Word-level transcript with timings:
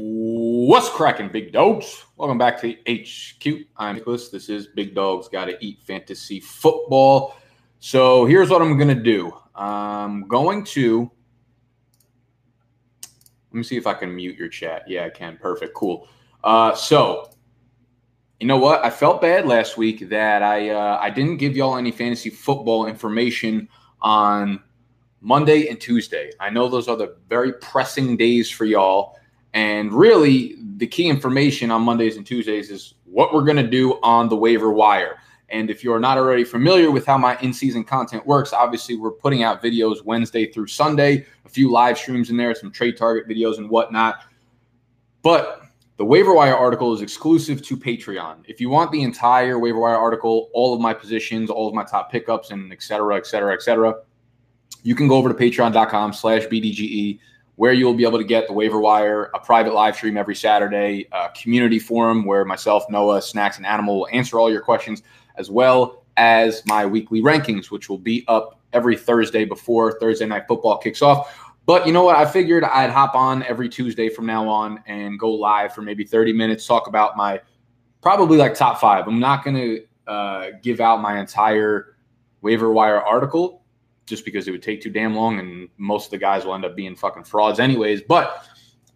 What's 0.00 0.88
cracking, 0.90 1.28
big 1.30 1.50
dogs? 1.50 2.04
Welcome 2.16 2.38
back 2.38 2.60
to 2.60 2.76
HQ. 2.88 3.66
I'm 3.76 3.96
Nicholas. 3.96 4.28
This 4.28 4.48
is 4.48 4.68
Big 4.68 4.94
Dogs 4.94 5.26
Gotta 5.26 5.58
Eat 5.60 5.82
Fantasy 5.82 6.38
Football. 6.38 7.34
So 7.80 8.24
here's 8.24 8.48
what 8.48 8.62
I'm 8.62 8.78
going 8.78 8.96
to 8.96 9.02
do. 9.02 9.36
I'm 9.56 10.28
going 10.28 10.62
to. 10.66 11.10
Let 13.50 13.58
me 13.58 13.64
see 13.64 13.76
if 13.76 13.88
I 13.88 13.94
can 13.94 14.14
mute 14.14 14.36
your 14.36 14.48
chat. 14.48 14.84
Yeah, 14.86 15.04
I 15.06 15.10
can. 15.10 15.36
Perfect. 15.36 15.74
Cool. 15.74 16.06
Uh, 16.44 16.76
so, 16.76 17.32
you 18.38 18.46
know 18.46 18.58
what? 18.58 18.84
I 18.84 18.90
felt 18.90 19.20
bad 19.20 19.46
last 19.46 19.76
week 19.76 20.08
that 20.10 20.44
I 20.44 20.70
uh, 20.70 20.98
I 21.02 21.10
didn't 21.10 21.38
give 21.38 21.56
y'all 21.56 21.76
any 21.76 21.90
fantasy 21.90 22.30
football 22.30 22.86
information 22.86 23.68
on 24.00 24.62
Monday 25.20 25.66
and 25.66 25.80
Tuesday. 25.80 26.30
I 26.38 26.50
know 26.50 26.68
those 26.68 26.86
are 26.86 26.96
the 26.96 27.16
very 27.28 27.54
pressing 27.54 28.16
days 28.16 28.48
for 28.48 28.64
y'all. 28.64 29.16
And 29.54 29.92
really, 29.92 30.56
the 30.76 30.86
key 30.86 31.08
information 31.08 31.70
on 31.70 31.82
Mondays 31.82 32.16
and 32.16 32.26
Tuesdays 32.26 32.70
is 32.70 32.94
what 33.04 33.32
we're 33.32 33.44
going 33.44 33.56
to 33.56 33.66
do 33.66 33.98
on 34.02 34.28
the 34.28 34.36
waiver 34.36 34.70
wire. 34.70 35.18
And 35.50 35.70
if 35.70 35.82
you're 35.82 35.98
not 35.98 36.18
already 36.18 36.44
familiar 36.44 36.90
with 36.90 37.06
how 37.06 37.16
my 37.16 37.38
in 37.38 37.54
season 37.54 37.82
content 37.82 38.26
works, 38.26 38.52
obviously 38.52 38.96
we're 38.96 39.12
putting 39.12 39.42
out 39.42 39.62
videos 39.62 40.04
Wednesday 40.04 40.52
through 40.52 40.66
Sunday, 40.66 41.24
a 41.46 41.48
few 41.48 41.70
live 41.70 41.96
streams 41.96 42.28
in 42.28 42.36
there, 42.36 42.54
some 42.54 42.70
trade 42.70 42.98
target 42.98 43.26
videos 43.26 43.56
and 43.56 43.70
whatnot. 43.70 44.24
But 45.22 45.62
the 45.96 46.04
waiver 46.04 46.34
wire 46.34 46.54
article 46.54 46.92
is 46.94 47.00
exclusive 47.00 47.62
to 47.62 47.76
Patreon. 47.76 48.44
If 48.44 48.60
you 48.60 48.68
want 48.68 48.92
the 48.92 49.02
entire 49.02 49.58
waiver 49.58 49.80
wire 49.80 49.96
article, 49.96 50.50
all 50.52 50.74
of 50.74 50.80
my 50.80 50.92
positions, 50.92 51.50
all 51.50 51.66
of 51.66 51.74
my 51.74 51.82
top 51.82 52.12
pickups, 52.12 52.50
and 52.50 52.70
et 52.70 52.82
cetera, 52.82 53.16
et 53.16 53.26
cetera, 53.26 53.54
et 53.54 53.62
cetera, 53.62 53.96
you 54.82 54.94
can 54.94 55.08
go 55.08 55.16
over 55.16 55.32
to 55.32 55.34
patreon.com 55.34 56.12
slash 56.12 56.44
BDGE 56.44 57.18
where 57.58 57.72
you'll 57.72 57.92
be 57.92 58.04
able 58.04 58.18
to 58.18 58.24
get 58.24 58.46
the 58.46 58.52
waiver 58.52 58.78
wire, 58.78 59.32
a 59.34 59.40
private 59.40 59.74
live 59.74 59.96
stream 59.96 60.16
every 60.16 60.36
Saturday, 60.36 61.08
a 61.10 61.28
community 61.30 61.80
forum 61.80 62.24
where 62.24 62.44
myself, 62.44 62.84
Noah, 62.88 63.20
Snacks, 63.20 63.56
and 63.56 63.66
Animal 63.66 63.98
will 63.98 64.08
answer 64.12 64.38
all 64.38 64.48
your 64.48 64.60
questions, 64.60 65.02
as 65.34 65.50
well 65.50 66.04
as 66.16 66.62
my 66.66 66.86
weekly 66.86 67.20
rankings, 67.20 67.68
which 67.68 67.88
will 67.88 67.98
be 67.98 68.24
up 68.28 68.60
every 68.72 68.96
Thursday 68.96 69.44
before 69.44 69.98
Thursday 69.98 70.24
night 70.24 70.44
football 70.46 70.78
kicks 70.78 71.02
off. 71.02 71.52
But 71.66 71.84
you 71.84 71.92
know 71.92 72.04
what? 72.04 72.14
I 72.14 72.26
figured 72.26 72.62
I'd 72.62 72.90
hop 72.90 73.16
on 73.16 73.42
every 73.42 73.68
Tuesday 73.68 74.08
from 74.08 74.24
now 74.24 74.48
on 74.48 74.80
and 74.86 75.18
go 75.18 75.32
live 75.32 75.74
for 75.74 75.82
maybe 75.82 76.04
30 76.04 76.32
minutes, 76.34 76.64
talk 76.64 76.86
about 76.86 77.16
my 77.16 77.40
probably 78.02 78.38
like 78.38 78.54
top 78.54 78.78
five. 78.78 79.08
I'm 79.08 79.18
not 79.18 79.42
going 79.42 79.56
to 79.56 80.10
uh, 80.10 80.50
give 80.62 80.80
out 80.80 81.02
my 81.02 81.18
entire 81.18 81.96
waiver 82.40 82.72
wire 82.72 83.02
article 83.02 83.57
just 84.08 84.24
because 84.24 84.48
it 84.48 84.50
would 84.50 84.62
take 84.62 84.80
too 84.80 84.90
damn 84.90 85.14
long 85.14 85.38
and 85.38 85.68
most 85.76 86.06
of 86.06 86.10
the 86.10 86.18
guys 86.18 86.44
will 86.44 86.54
end 86.54 86.64
up 86.64 86.74
being 86.74 86.96
fucking 86.96 87.24
frauds 87.24 87.60
anyways. 87.60 88.02
But 88.02 88.44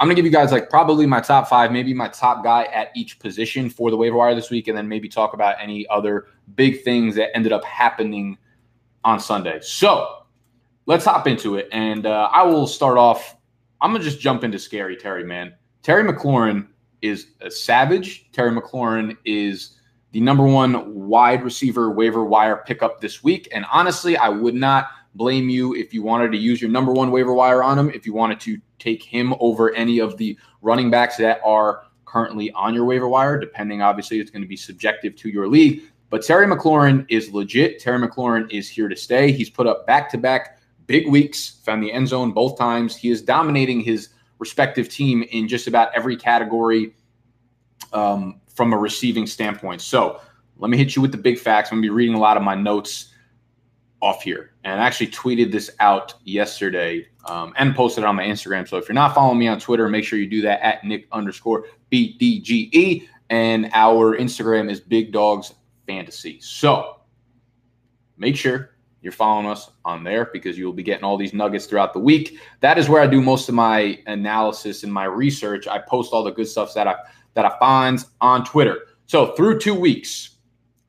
I'm 0.03 0.09
gonna 0.09 0.17
give 0.17 0.25
you 0.25 0.33
guys 0.33 0.51
like 0.51 0.69
probably 0.69 1.07
my 1.07 1.21
top 1.21 1.49
five, 1.49 1.71
maybe 1.71 1.95
my 1.95 2.09
top 2.09 2.43
guy 2.43 2.65
at 2.65 2.89
each 2.97 3.21
position 3.21 3.71
for 3.71 3.89
the 3.89 3.97
waiver 3.97 4.17
wire 4.17 4.35
this 4.35 4.51
week, 4.51 4.67
and 4.67 4.77
then 4.77 4.89
maybe 4.89 5.09
talk 5.09 5.33
about 5.33 5.55
any 5.61 5.87
other 5.89 6.27
big 6.57 6.83
things 6.83 7.15
that 7.15 7.29
ended 7.37 7.53
up 7.53 7.63
happening 7.65 8.37
on 9.05 9.21
Sunday. 9.21 9.61
So 9.61 10.25
let's 10.87 11.05
hop 11.05 11.29
into 11.29 11.55
it, 11.55 11.69
and 11.71 12.05
uh, 12.05 12.29
I 12.33 12.43
will 12.43 12.67
start 12.67 12.99
off. 12.99 13.37
I'm 13.81 13.93
gonna 13.93 14.03
just 14.03 14.19
jump 14.19 14.43
into 14.43 14.59
scary 14.59 14.97
Terry, 14.97 15.23
man. 15.23 15.55
Terry 15.85 16.03
McLaurin 16.03 16.67
is 17.01 17.29
a 17.41 17.49
savage. 17.49 18.29
Terry 18.33 18.51
McLaurin 18.51 19.17
is 19.25 19.79
the 20.11 20.21
number 20.21 20.45
one 20.45 21.07
wide 21.07 21.45
receiver 21.45 21.93
waiver 21.93 22.25
wire 22.25 22.65
pickup 22.67 23.01
this 23.01 23.23
week, 23.23 23.49
and 23.53 23.65
honestly, 23.71 24.17
I 24.17 24.31
would 24.31 24.55
not 24.55 24.89
blame 25.15 25.49
you 25.49 25.75
if 25.75 25.93
you 25.93 26.03
wanted 26.03 26.33
to 26.33 26.39
use 26.39 26.61
your 26.61 26.71
number 26.71 26.93
one 26.93 27.11
waiver 27.11 27.35
wire 27.35 27.63
on 27.63 27.79
him, 27.79 27.91
if 27.91 28.07
you 28.07 28.13
wanted 28.13 28.41
to 28.41 28.59
take 28.79 29.03
him 29.03 29.35
over 29.41 29.75
any 29.75 29.99
of 29.99 30.17
the 30.17 30.37
running 30.61 30.91
backs 30.91 31.17
that 31.17 31.41
are 31.45 31.85
currently 32.05 32.51
on 32.53 32.75
your 32.75 32.85
waiver 32.85 33.09
wire, 33.09 33.39
depending, 33.39 33.83
obviously, 33.83 34.21
it's 34.21 34.31
going 34.31 34.43
to 34.43 34.49
be 34.49 34.57
subjective 34.57 35.17
to 35.17 35.29
your 35.29 35.49
league. 35.49 35.83
But 36.11 36.23
Terry 36.23 36.47
McLaurin 36.47 37.07
is 37.09 37.33
legit. 37.33 37.81
Terry 37.81 37.99
McLaurin 37.99 38.51
is 38.51 38.69
here 38.69 38.89
to 38.89 38.97
stay. 38.97 39.33
He's 39.33 39.49
put 39.49 39.67
up 39.67 39.87
back 39.87 40.11
to 40.11 40.19
back 40.19 40.59
big 40.87 41.09
weeks, 41.09 41.61
found 41.65 41.83
the 41.83 41.93
end 41.93 42.09
zone 42.09 42.33
both 42.33 42.59
times. 42.59 42.95
He 42.95 43.11
is 43.11 43.23
dominating 43.23 43.81
his 43.81 44.11
respective 44.39 44.89
team 44.89 45.23
in 45.31 45.49
just 45.49 45.67
about 45.67 45.91
every 45.95 46.17
category 46.17 46.95
um, 47.93 48.41
from 48.55 48.73
a 48.73 48.77
receiving 48.77 49.27
standpoint. 49.27 49.81
So 49.81 50.21
let 50.59 50.71
me 50.71 50.77
hit 50.77 50.95
you 50.97 51.01
with 51.01 51.13
the 51.13 51.19
big 51.19 51.39
facts. 51.39 51.71
I'm 51.71 51.77
going 51.77 51.83
to 51.83 51.87
be 51.87 51.95
reading 51.95 52.15
a 52.15 52.21
lot 52.21 52.37
of 52.37 52.43
my 52.43 52.55
notes 52.55 53.12
off 54.03 54.23
here. 54.23 54.53
And 54.65 54.81
I 54.81 54.85
actually 54.85 55.07
tweeted 55.07 55.53
this 55.53 55.71
out 55.79 56.15
yesterday 56.25 57.07
um, 57.27 57.55
and 57.57 57.75
posted 57.75 58.03
it 58.03 58.07
on 58.07 58.17
my 58.17 58.25
Instagram. 58.25 58.69
So 58.69 58.77
if 58.77 58.89
you're 58.89 58.95
not 58.95 59.15
following 59.15 59.39
me 59.39 59.47
on 59.47 59.61
Twitter, 59.61 59.89
make 59.89 60.05
sure 60.05 60.19
you 60.19 60.29
do 60.29 60.43
that 60.43 60.61
at 60.61 60.85
Nick 60.85 61.07
underscore 61.13 61.67
BDGE. 61.91 63.09
And 63.31 63.71
our 63.73 64.19
Instagram 64.19 64.71
is 64.71 64.81
Big 64.81 65.13
Dogs 65.13 65.55
Fantasy. 65.87 66.41
So 66.41 66.99
make 68.19 68.37
sure 68.37 68.71
you're 69.03 69.13
following 69.13 69.47
us 69.47 69.71
on 69.85 70.05
there 70.05 70.29
because 70.33 70.59
you 70.59 70.67
will 70.67 70.73
be 70.73 70.83
getting 70.83 71.05
all 71.05 71.17
these 71.17 71.33
nuggets 71.33 71.67
throughout 71.67 71.93
the 71.93 71.99
week. 72.01 72.39
That 72.61 72.79
is 72.79 72.89
where 72.89 73.01
I 73.01 73.07
do 73.07 73.23
most 73.23 73.49
of 73.49 73.55
my 73.55 73.99
analysis 74.07 74.83
and 74.83 74.93
my 74.93 75.05
research. 75.05 75.67
I 75.67 75.79
post 75.79 76.13
all 76.13 76.25
the 76.25 76.31
good 76.33 76.49
stuff 76.49 76.75
that 76.75 76.87
I 76.87 76.97
that 77.35 77.47
I 77.47 77.59
find 77.59 78.05
on 78.21 78.45
Twitter. 78.45 78.81
So 79.07 79.35
through 79.35 79.59
two 79.59 79.75
weeks, 79.75 80.32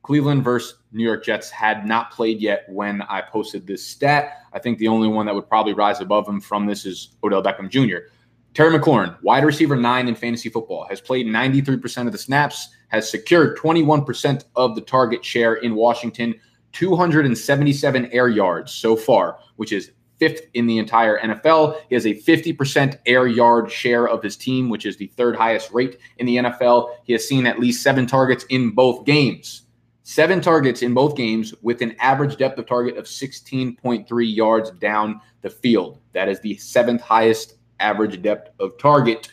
Cleveland 0.04 0.44
versus 0.44 0.78
New 0.92 1.02
York 1.02 1.24
Jets 1.24 1.48
had 1.48 1.86
not 1.86 2.10
played 2.10 2.38
yet 2.38 2.66
when 2.68 3.00
I 3.02 3.22
posted 3.22 3.66
this 3.66 3.84
stat. 3.84 4.42
I 4.52 4.58
think 4.58 4.78
the 4.78 4.86
only 4.86 5.08
one 5.08 5.24
that 5.24 5.34
would 5.34 5.48
probably 5.48 5.72
rise 5.72 6.02
above 6.02 6.28
him 6.28 6.42
from 6.42 6.66
this 6.66 6.84
is 6.84 7.16
Odell 7.24 7.42
Beckham 7.42 7.70
Jr. 7.70 8.10
Terry 8.52 8.78
McLaurin, 8.78 9.16
wide 9.22 9.44
receiver 9.44 9.76
nine 9.76 10.06
in 10.06 10.14
fantasy 10.14 10.50
football, 10.50 10.86
has 10.90 11.00
played 11.00 11.26
93% 11.26 12.06
of 12.06 12.12
the 12.12 12.18
snaps, 12.18 12.68
has 12.88 13.10
secured 13.10 13.56
21% 13.56 14.44
of 14.54 14.74
the 14.74 14.82
target 14.82 15.24
share 15.24 15.54
in 15.54 15.74
Washington, 15.74 16.34
277 16.72 18.06
air 18.12 18.28
yards 18.28 18.72
so 18.72 18.94
far, 18.94 19.38
which 19.56 19.72
is 19.72 19.90
fifth 20.18 20.42
in 20.52 20.66
the 20.66 20.76
entire 20.76 21.18
NFL. 21.18 21.80
He 21.88 21.94
has 21.94 22.04
a 22.04 22.14
50% 22.14 22.98
air 23.06 23.26
yard 23.26 23.72
share 23.72 24.06
of 24.06 24.22
his 24.22 24.36
team, 24.36 24.68
which 24.68 24.84
is 24.84 24.98
the 24.98 25.06
third 25.06 25.34
highest 25.34 25.72
rate 25.72 25.98
in 26.18 26.26
the 26.26 26.36
NFL. 26.36 26.94
He 27.04 27.14
has 27.14 27.26
seen 27.26 27.46
at 27.46 27.58
least 27.58 27.82
seven 27.82 28.06
targets 28.06 28.44
in 28.50 28.70
both 28.70 29.06
games 29.06 29.62
seven 30.04 30.40
targets 30.40 30.82
in 30.82 30.94
both 30.94 31.16
games 31.16 31.54
with 31.62 31.82
an 31.82 31.96
average 31.98 32.36
depth 32.36 32.58
of 32.58 32.66
target 32.66 32.96
of 32.96 33.06
16.3 33.06 34.36
yards 34.36 34.70
down 34.72 35.20
the 35.40 35.50
field. 35.50 35.98
That 36.12 36.28
is 36.28 36.40
the 36.40 36.56
seventh 36.58 37.00
highest 37.00 37.56
average 37.80 38.22
depth 38.22 38.50
of 38.60 38.78
target 38.78 39.28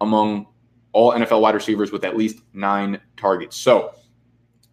among 0.00 0.46
all 0.92 1.12
NFL 1.12 1.40
wide 1.40 1.54
receivers 1.54 1.90
with 1.90 2.04
at 2.04 2.16
least 2.16 2.38
nine 2.54 3.00
targets. 3.16 3.56
So 3.56 3.92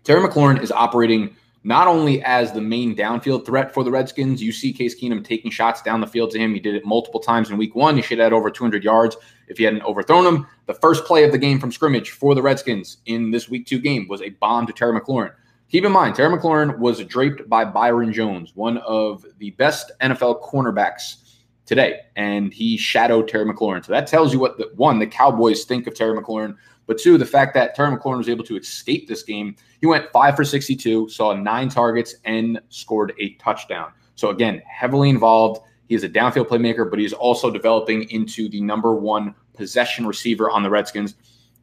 Terry 0.03 0.25
McLaurin 0.25 0.61
is 0.61 0.71
operating 0.71 1.35
not 1.63 1.87
only 1.87 2.23
as 2.23 2.51
the 2.51 2.61
main 2.61 2.95
downfield 2.95 3.45
threat 3.45 3.73
for 3.73 3.83
the 3.83 3.91
Redskins. 3.91 4.41
You 4.41 4.51
see 4.51 4.71
Case 4.71 4.99
Keenum 4.99 5.23
taking 5.23 5.51
shots 5.51 5.81
down 5.81 5.99
the 5.99 6.07
field 6.07 6.31
to 6.31 6.39
him. 6.39 6.53
He 6.53 6.59
did 6.59 6.75
it 6.75 6.85
multiple 6.85 7.19
times 7.19 7.49
in 7.49 7.57
week 7.57 7.75
one. 7.75 7.95
He 7.95 8.01
should 8.01 8.19
had 8.19 8.33
over 8.33 8.49
200 8.49 8.83
yards 8.83 9.17
if 9.49 9.57
he 9.57 9.63
hadn't 9.63 9.83
overthrown 9.83 10.25
him. 10.25 10.47
The 10.67 10.73
first 10.75 11.05
play 11.05 11.23
of 11.23 11.31
the 11.31 11.37
game 11.37 11.59
from 11.59 11.71
scrimmage 11.71 12.11
for 12.11 12.33
the 12.35 12.41
Redskins 12.41 12.97
in 13.05 13.31
this 13.31 13.49
week 13.49 13.65
two 13.65 13.79
game 13.79 14.07
was 14.07 14.21
a 14.21 14.29
bomb 14.29 14.67
to 14.67 14.73
Terry 14.73 14.99
McLaurin. 14.99 15.33
Keep 15.69 15.85
in 15.85 15.91
mind, 15.91 16.15
Terry 16.15 16.35
McLaurin 16.35 16.79
was 16.79 17.03
draped 17.05 17.47
by 17.47 17.63
Byron 17.63 18.11
Jones, 18.11 18.55
one 18.55 18.77
of 18.79 19.25
the 19.37 19.51
best 19.51 19.91
NFL 20.01 20.41
cornerbacks 20.41 21.37
today, 21.65 21.99
and 22.15 22.51
he 22.51 22.75
shadowed 22.75 23.27
Terry 23.27 23.45
McLaurin. 23.45 23.85
So 23.85 23.91
that 23.91 24.07
tells 24.07 24.33
you 24.33 24.39
what 24.39 24.57
the 24.57 24.71
one 24.75 24.97
the 24.97 25.05
Cowboys 25.05 25.65
think 25.65 25.85
of 25.85 25.93
Terry 25.93 26.17
McLaurin, 26.17 26.55
but 26.87 26.97
two, 26.97 27.19
the 27.19 27.25
fact 27.25 27.53
that 27.53 27.75
Terry 27.75 27.95
McLaurin 27.95 28.17
was 28.17 28.29
able 28.29 28.43
to 28.45 28.57
escape 28.57 29.07
this 29.07 29.21
game. 29.21 29.55
He 29.79 29.85
went 29.85 30.11
five 30.11 30.35
for 30.35 30.43
62, 30.43 31.09
saw 31.09 31.33
nine 31.33 31.69
targets, 31.69 32.15
and 32.25 32.59
scored 32.69 33.13
a 33.19 33.35
touchdown. 33.35 33.91
So 34.15 34.29
again, 34.29 34.63
heavily 34.67 35.09
involved. 35.09 35.61
He 35.89 35.95
is 35.95 36.03
a 36.03 36.09
downfield 36.09 36.47
playmaker, 36.47 36.87
but 36.87 36.99
he's 36.99 37.13
also 37.13 37.49
developing 37.49 38.09
into 38.11 38.47
the 38.47 38.61
number 38.61 38.93
one 38.95 39.33
possession 39.55 40.05
receiver 40.05 40.49
on 40.49 40.61
the 40.61 40.69
Redskins. 40.69 41.15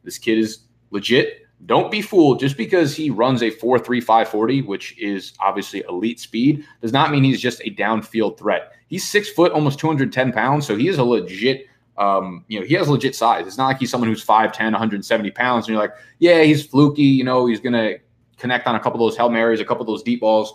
This 0.03 0.17
kid 0.17 0.37
is 0.37 0.59
legit. 0.91 1.47
Don't 1.65 1.89
be 1.89 2.01
fooled. 2.01 2.41
Just 2.41 2.57
because 2.57 2.93
he 2.93 3.09
runs 3.09 3.41
a 3.41 3.49
4 3.49 3.79
3 3.79 4.01
5 4.01 4.27
40, 4.27 4.61
which 4.63 4.99
is 4.99 5.31
obviously 5.39 5.81
elite 5.87 6.19
speed, 6.19 6.65
does 6.81 6.91
not 6.91 7.09
mean 7.09 7.23
he's 7.23 7.41
just 7.41 7.61
a 7.61 7.71
downfield 7.71 8.37
threat. 8.37 8.73
He's 8.87 9.07
six 9.07 9.29
foot, 9.29 9.53
almost 9.53 9.79
210 9.79 10.33
pounds. 10.33 10.67
So 10.67 10.75
he 10.75 10.89
is 10.89 10.97
a 10.97 11.03
legit, 11.05 11.65
um, 11.97 12.43
you 12.49 12.59
know, 12.59 12.65
he 12.65 12.73
has 12.73 12.89
legit 12.89 13.15
size. 13.15 13.47
It's 13.47 13.57
not 13.57 13.67
like 13.67 13.79
he's 13.79 13.89
someone 13.89 14.09
who's 14.09 14.25
5'10, 14.25 14.59
170 14.59 15.31
pounds. 15.31 15.65
And 15.65 15.73
you're 15.73 15.81
like, 15.81 15.95
yeah, 16.19 16.43
he's 16.43 16.65
fluky. 16.65 17.01
You 17.01 17.23
know, 17.23 17.45
he's 17.45 17.61
going 17.61 17.73
to 17.73 17.97
connect 18.37 18.67
on 18.67 18.75
a 18.75 18.79
couple 18.79 19.03
of 19.03 19.09
those 19.09 19.17
Hail 19.17 19.29
Marys, 19.29 19.61
a 19.61 19.65
couple 19.65 19.81
of 19.81 19.87
those 19.87 20.03
deep 20.03 20.19
balls. 20.19 20.53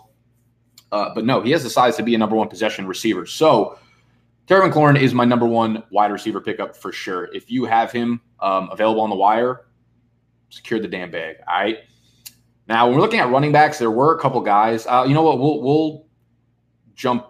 Uh, 0.92 1.12
but 1.14 1.24
no, 1.24 1.40
he 1.40 1.50
has 1.50 1.62
the 1.62 1.70
size 1.70 1.96
to 1.96 2.02
be 2.02 2.14
a 2.14 2.18
number 2.18 2.36
one 2.36 2.48
possession 2.48 2.86
receiver. 2.86 3.26
So 3.26 3.78
Terry 4.46 4.68
McLaurin 4.68 5.00
is 5.00 5.14
my 5.14 5.24
number 5.24 5.46
one 5.46 5.82
wide 5.90 6.12
receiver 6.12 6.40
pickup 6.40 6.76
for 6.76 6.92
sure. 6.92 7.34
If 7.34 7.50
you 7.50 7.64
have 7.64 7.90
him 7.90 8.20
um, 8.40 8.68
available 8.70 9.00
on 9.00 9.08
the 9.08 9.16
wire, 9.16 9.66
secure 10.50 10.78
the 10.78 10.88
damn 10.88 11.10
bag. 11.10 11.36
All 11.48 11.54
right. 11.54 11.78
Now, 12.68 12.86
when 12.86 12.96
we're 12.96 13.00
looking 13.00 13.20
at 13.20 13.30
running 13.30 13.52
backs, 13.52 13.78
there 13.78 13.90
were 13.90 14.14
a 14.14 14.20
couple 14.20 14.40
guys. 14.42 14.86
Uh, 14.86 15.04
you 15.08 15.14
know 15.14 15.22
what? 15.22 15.38
We'll 15.38 15.62
we'll 15.62 16.06
jump 16.94 17.26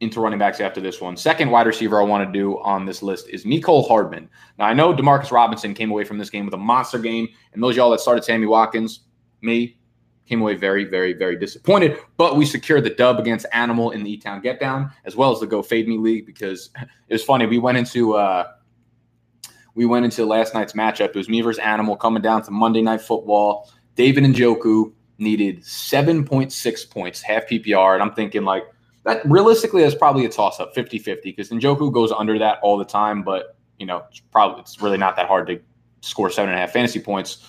into 0.00 0.20
running 0.20 0.38
backs 0.38 0.60
after 0.60 0.80
this 0.80 1.00
one. 1.00 1.16
Second 1.16 1.50
wide 1.50 1.66
receiver 1.66 2.00
I 2.00 2.04
want 2.04 2.26
to 2.26 2.38
do 2.38 2.58
on 2.60 2.84
this 2.84 3.02
list 3.02 3.28
is 3.30 3.44
Mecole 3.44 3.88
Hardman. 3.88 4.28
Now 4.58 4.66
I 4.66 4.74
know 4.74 4.94
Demarcus 4.94 5.32
Robinson 5.32 5.74
came 5.74 5.90
away 5.90 6.04
from 6.04 6.18
this 6.18 6.30
game 6.30 6.44
with 6.44 6.54
a 6.54 6.58
monster 6.58 6.98
game, 6.98 7.28
and 7.52 7.62
those 7.62 7.76
y'all 7.76 7.90
that 7.90 8.00
started 8.00 8.22
Sammy 8.22 8.46
Watkins, 8.46 9.00
me, 9.40 9.77
came 10.28 10.42
away 10.42 10.54
very, 10.54 10.84
very, 10.84 11.12
very 11.12 11.36
disappointed. 11.36 11.98
But 12.16 12.36
we 12.36 12.44
secured 12.44 12.84
the 12.84 12.90
dub 12.90 13.18
against 13.18 13.46
Animal 13.52 13.90
in 13.90 14.04
the 14.04 14.12
E 14.12 14.16
Town 14.18 14.40
Get 14.40 14.60
Down, 14.60 14.90
as 15.04 15.16
well 15.16 15.32
as 15.32 15.40
the 15.40 15.46
Go 15.46 15.62
Fade 15.62 15.88
Me 15.88 15.96
League, 15.96 16.26
because 16.26 16.70
it 17.08 17.14
was 17.14 17.24
funny. 17.24 17.46
We 17.46 17.58
went 17.58 17.78
into 17.78 18.14
uh, 18.14 18.48
we 19.74 19.86
went 19.86 20.04
into 20.04 20.26
last 20.26 20.54
night's 20.54 20.72
matchup. 20.72 21.10
It 21.10 21.16
was 21.16 21.28
me 21.28 21.40
versus 21.40 21.60
Animal 21.60 21.96
coming 21.96 22.20
down 22.20 22.42
to 22.42 22.50
Monday 22.50 22.82
Night 22.82 23.00
Football. 23.00 23.70
David 23.94 24.24
and 24.24 24.34
Njoku 24.34 24.92
needed 25.18 25.60
7.6 25.60 26.90
points, 26.90 27.22
half 27.22 27.46
PPR. 27.46 27.94
And 27.94 28.02
I'm 28.02 28.12
thinking, 28.12 28.44
like, 28.44 28.64
that 29.04 29.24
realistically 29.24 29.84
is 29.84 29.94
probably 29.94 30.24
a 30.24 30.28
toss 30.28 30.58
up 30.60 30.74
50 30.74 30.98
50 30.98 31.30
because 31.30 31.50
Njoku 31.50 31.92
goes 31.92 32.10
under 32.10 32.38
that 32.40 32.58
all 32.62 32.76
the 32.76 32.84
time. 32.84 33.22
But, 33.22 33.56
you 33.78 33.86
know, 33.86 34.02
it's 34.10 34.20
probably, 34.32 34.60
it's 34.60 34.82
really 34.82 34.98
not 34.98 35.16
that 35.16 35.28
hard 35.28 35.46
to 35.46 35.60
score 36.00 36.30
seven 36.30 36.50
and 36.50 36.58
a 36.58 36.60
half 36.60 36.72
fantasy 36.72 37.00
points. 37.00 37.46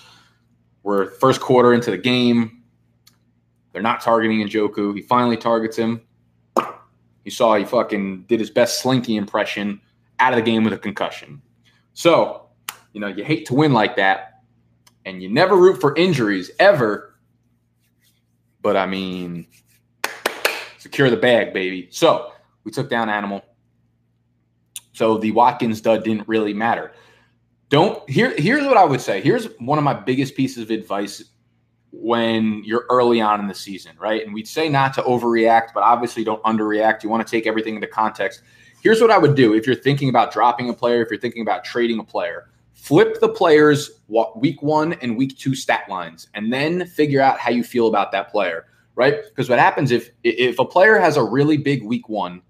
We're 0.82 1.10
first 1.10 1.40
quarter 1.40 1.74
into 1.74 1.90
the 1.90 1.98
game. 1.98 2.59
They're 3.72 3.82
not 3.82 4.00
targeting 4.00 4.46
Njoku. 4.46 4.94
He 4.94 5.02
finally 5.02 5.36
targets 5.36 5.76
him. 5.76 6.02
You 7.24 7.30
saw 7.30 7.54
he 7.56 7.64
fucking 7.64 8.22
did 8.22 8.40
his 8.40 8.50
best 8.50 8.80
slinky 8.80 9.16
impression 9.16 9.80
out 10.18 10.32
of 10.32 10.36
the 10.36 10.42
game 10.42 10.64
with 10.64 10.72
a 10.72 10.78
concussion. 10.78 11.40
So, 11.92 12.48
you 12.92 13.00
know, 13.00 13.08
you 13.08 13.24
hate 13.24 13.46
to 13.46 13.54
win 13.54 13.72
like 13.72 13.96
that, 13.96 14.42
and 15.04 15.22
you 15.22 15.28
never 15.28 15.56
root 15.56 15.80
for 15.80 15.94
injuries 15.96 16.50
ever. 16.58 17.14
But 18.62 18.76
I 18.76 18.86
mean, 18.86 19.46
secure 20.78 21.10
the 21.10 21.16
bag, 21.16 21.52
baby. 21.52 21.88
So 21.90 22.32
we 22.64 22.70
took 22.70 22.90
down 22.90 23.08
Animal. 23.08 23.42
So 24.92 25.18
the 25.18 25.30
Watkins 25.30 25.80
dud 25.80 26.04
didn't 26.04 26.28
really 26.28 26.52
matter. 26.52 26.92
Don't 27.68 28.08
here. 28.10 28.34
Here's 28.36 28.66
what 28.66 28.76
I 28.76 28.84
would 28.84 29.00
say. 29.00 29.20
Here's 29.20 29.46
one 29.58 29.78
of 29.78 29.84
my 29.84 29.94
biggest 29.94 30.34
pieces 30.34 30.64
of 30.64 30.70
advice 30.70 31.24
when 31.92 32.62
you're 32.64 32.86
early 32.88 33.20
on 33.20 33.40
in 33.40 33.48
the 33.48 33.54
season, 33.54 33.92
right? 33.98 34.24
And 34.24 34.32
we'd 34.32 34.48
say 34.48 34.68
not 34.68 34.94
to 34.94 35.02
overreact, 35.02 35.68
but 35.74 35.82
obviously 35.82 36.24
don't 36.24 36.42
underreact. 36.44 37.02
You 37.02 37.08
want 37.08 37.26
to 37.26 37.30
take 37.30 37.46
everything 37.46 37.74
into 37.74 37.86
context. 37.86 38.42
Here's 38.82 39.00
what 39.00 39.10
I 39.10 39.18
would 39.18 39.34
do 39.34 39.54
if 39.54 39.66
you're 39.66 39.76
thinking 39.76 40.08
about 40.08 40.32
dropping 40.32 40.70
a 40.70 40.72
player, 40.72 41.02
if 41.02 41.10
you're 41.10 41.20
thinking 41.20 41.42
about 41.42 41.64
trading 41.64 41.98
a 41.98 42.04
player. 42.04 42.48
Flip 42.72 43.20
the 43.20 43.28
players 43.28 43.90
week 44.36 44.62
one 44.62 44.94
and 44.94 45.16
week 45.16 45.36
two 45.36 45.54
stat 45.54 45.82
lines, 45.90 46.28
and 46.34 46.50
then 46.50 46.86
figure 46.86 47.20
out 47.20 47.38
how 47.38 47.50
you 47.50 47.62
feel 47.62 47.88
about 47.88 48.10
that 48.12 48.30
player, 48.30 48.66
right? 48.94 49.22
Because 49.28 49.50
what 49.50 49.58
happens 49.58 49.90
if 49.90 50.10
if 50.24 50.58
a 50.58 50.64
player 50.64 50.98
has 50.98 51.18
a 51.18 51.22
really 51.22 51.58
big 51.58 51.84
week 51.84 52.08
one, 52.08 52.40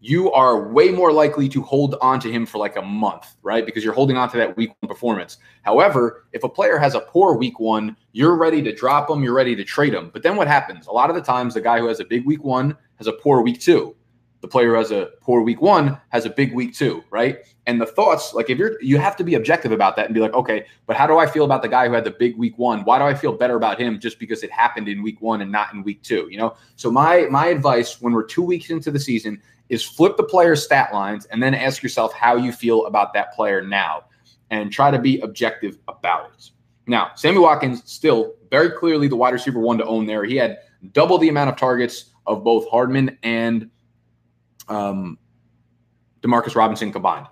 you 0.00 0.32
are 0.32 0.68
way 0.68 0.88
more 0.88 1.12
likely 1.12 1.48
to 1.50 1.62
hold 1.62 1.94
on 2.00 2.18
to 2.20 2.32
him 2.32 2.46
for 2.46 2.58
like 2.58 2.76
a 2.76 2.82
month, 2.82 3.36
right? 3.42 3.66
Because 3.66 3.84
you're 3.84 3.94
holding 3.94 4.16
on 4.16 4.30
to 4.30 4.38
that 4.38 4.56
week 4.56 4.70
one 4.80 4.88
performance. 4.88 5.36
However, 5.62 6.26
if 6.32 6.42
a 6.42 6.48
player 6.48 6.78
has 6.78 6.94
a 6.94 7.00
poor 7.00 7.36
week 7.36 7.60
one, 7.60 7.96
you're 8.12 8.36
ready 8.36 8.62
to 8.62 8.74
drop 8.74 9.10
him, 9.10 9.22
you're 9.22 9.34
ready 9.34 9.54
to 9.54 9.64
trade 9.64 9.92
him. 9.92 10.10
But 10.10 10.22
then 10.22 10.36
what 10.36 10.48
happens? 10.48 10.86
A 10.86 10.92
lot 10.92 11.10
of 11.10 11.16
the 11.16 11.22
times, 11.22 11.54
the 11.54 11.60
guy 11.60 11.78
who 11.78 11.86
has 11.86 12.00
a 12.00 12.04
big 12.04 12.24
week 12.24 12.42
one 12.42 12.76
has 12.96 13.06
a 13.06 13.12
poor 13.12 13.42
week 13.42 13.60
two 13.60 13.94
the 14.40 14.48
player 14.48 14.68
who 14.68 14.74
has 14.74 14.90
a 14.90 15.10
poor 15.20 15.42
week 15.42 15.60
one 15.60 15.98
has 16.08 16.24
a 16.24 16.30
big 16.30 16.54
week 16.54 16.74
two, 16.74 17.04
right? 17.10 17.38
And 17.66 17.80
the 17.80 17.86
thoughts, 17.86 18.32
like 18.32 18.48
if 18.48 18.58
you're, 18.58 18.80
you 18.82 18.98
have 18.98 19.16
to 19.16 19.24
be 19.24 19.34
objective 19.34 19.70
about 19.70 19.96
that 19.96 20.06
and 20.06 20.14
be 20.14 20.20
like, 20.20 20.32
okay, 20.32 20.64
but 20.86 20.96
how 20.96 21.06
do 21.06 21.18
I 21.18 21.26
feel 21.26 21.44
about 21.44 21.62
the 21.62 21.68
guy 21.68 21.86
who 21.86 21.92
had 21.92 22.04
the 22.04 22.10
big 22.10 22.36
week 22.38 22.56
one? 22.56 22.84
Why 22.84 22.98
do 22.98 23.04
I 23.04 23.14
feel 23.14 23.32
better 23.32 23.56
about 23.56 23.78
him 23.78 24.00
just 24.00 24.18
because 24.18 24.42
it 24.42 24.50
happened 24.50 24.88
in 24.88 25.02
week 25.02 25.20
one 25.20 25.42
and 25.42 25.52
not 25.52 25.74
in 25.74 25.82
week 25.82 26.02
two? 26.02 26.26
You 26.30 26.38
know, 26.38 26.56
so 26.76 26.90
my 26.90 27.26
my 27.30 27.46
advice 27.46 28.00
when 28.00 28.12
we're 28.12 28.24
two 28.24 28.42
weeks 28.42 28.70
into 28.70 28.90
the 28.90 29.00
season 29.00 29.42
is 29.70 29.82
flip 29.82 30.18
the 30.18 30.22
player's 30.22 30.62
stat 30.62 30.92
lines 30.92 31.24
and 31.26 31.42
then 31.42 31.54
ask 31.54 31.82
yourself 31.82 32.12
how 32.12 32.36
you 32.36 32.52
feel 32.52 32.84
about 32.86 33.14
that 33.14 33.32
player 33.32 33.62
now, 33.62 34.04
and 34.50 34.70
try 34.70 34.90
to 34.90 34.98
be 34.98 35.18
objective 35.20 35.78
about 35.88 36.32
it. 36.34 36.50
Now, 36.86 37.12
Sammy 37.14 37.38
Watkins 37.38 37.82
still 37.90 38.34
very 38.50 38.70
clearly 38.70 39.08
the 39.08 39.16
wide 39.16 39.32
receiver 39.32 39.60
one 39.60 39.78
to 39.78 39.84
own 39.84 40.06
there. 40.06 40.24
He 40.24 40.36
had 40.36 40.58
double 40.92 41.18
the 41.18 41.28
amount 41.28 41.50
of 41.50 41.56
targets 41.56 42.10
of 42.26 42.42
both 42.42 42.68
Hardman 42.68 43.16
and 43.22 43.70
um, 44.68 45.18
Demarcus 46.20 46.54
Robinson 46.56 46.92
combined. 46.92 47.26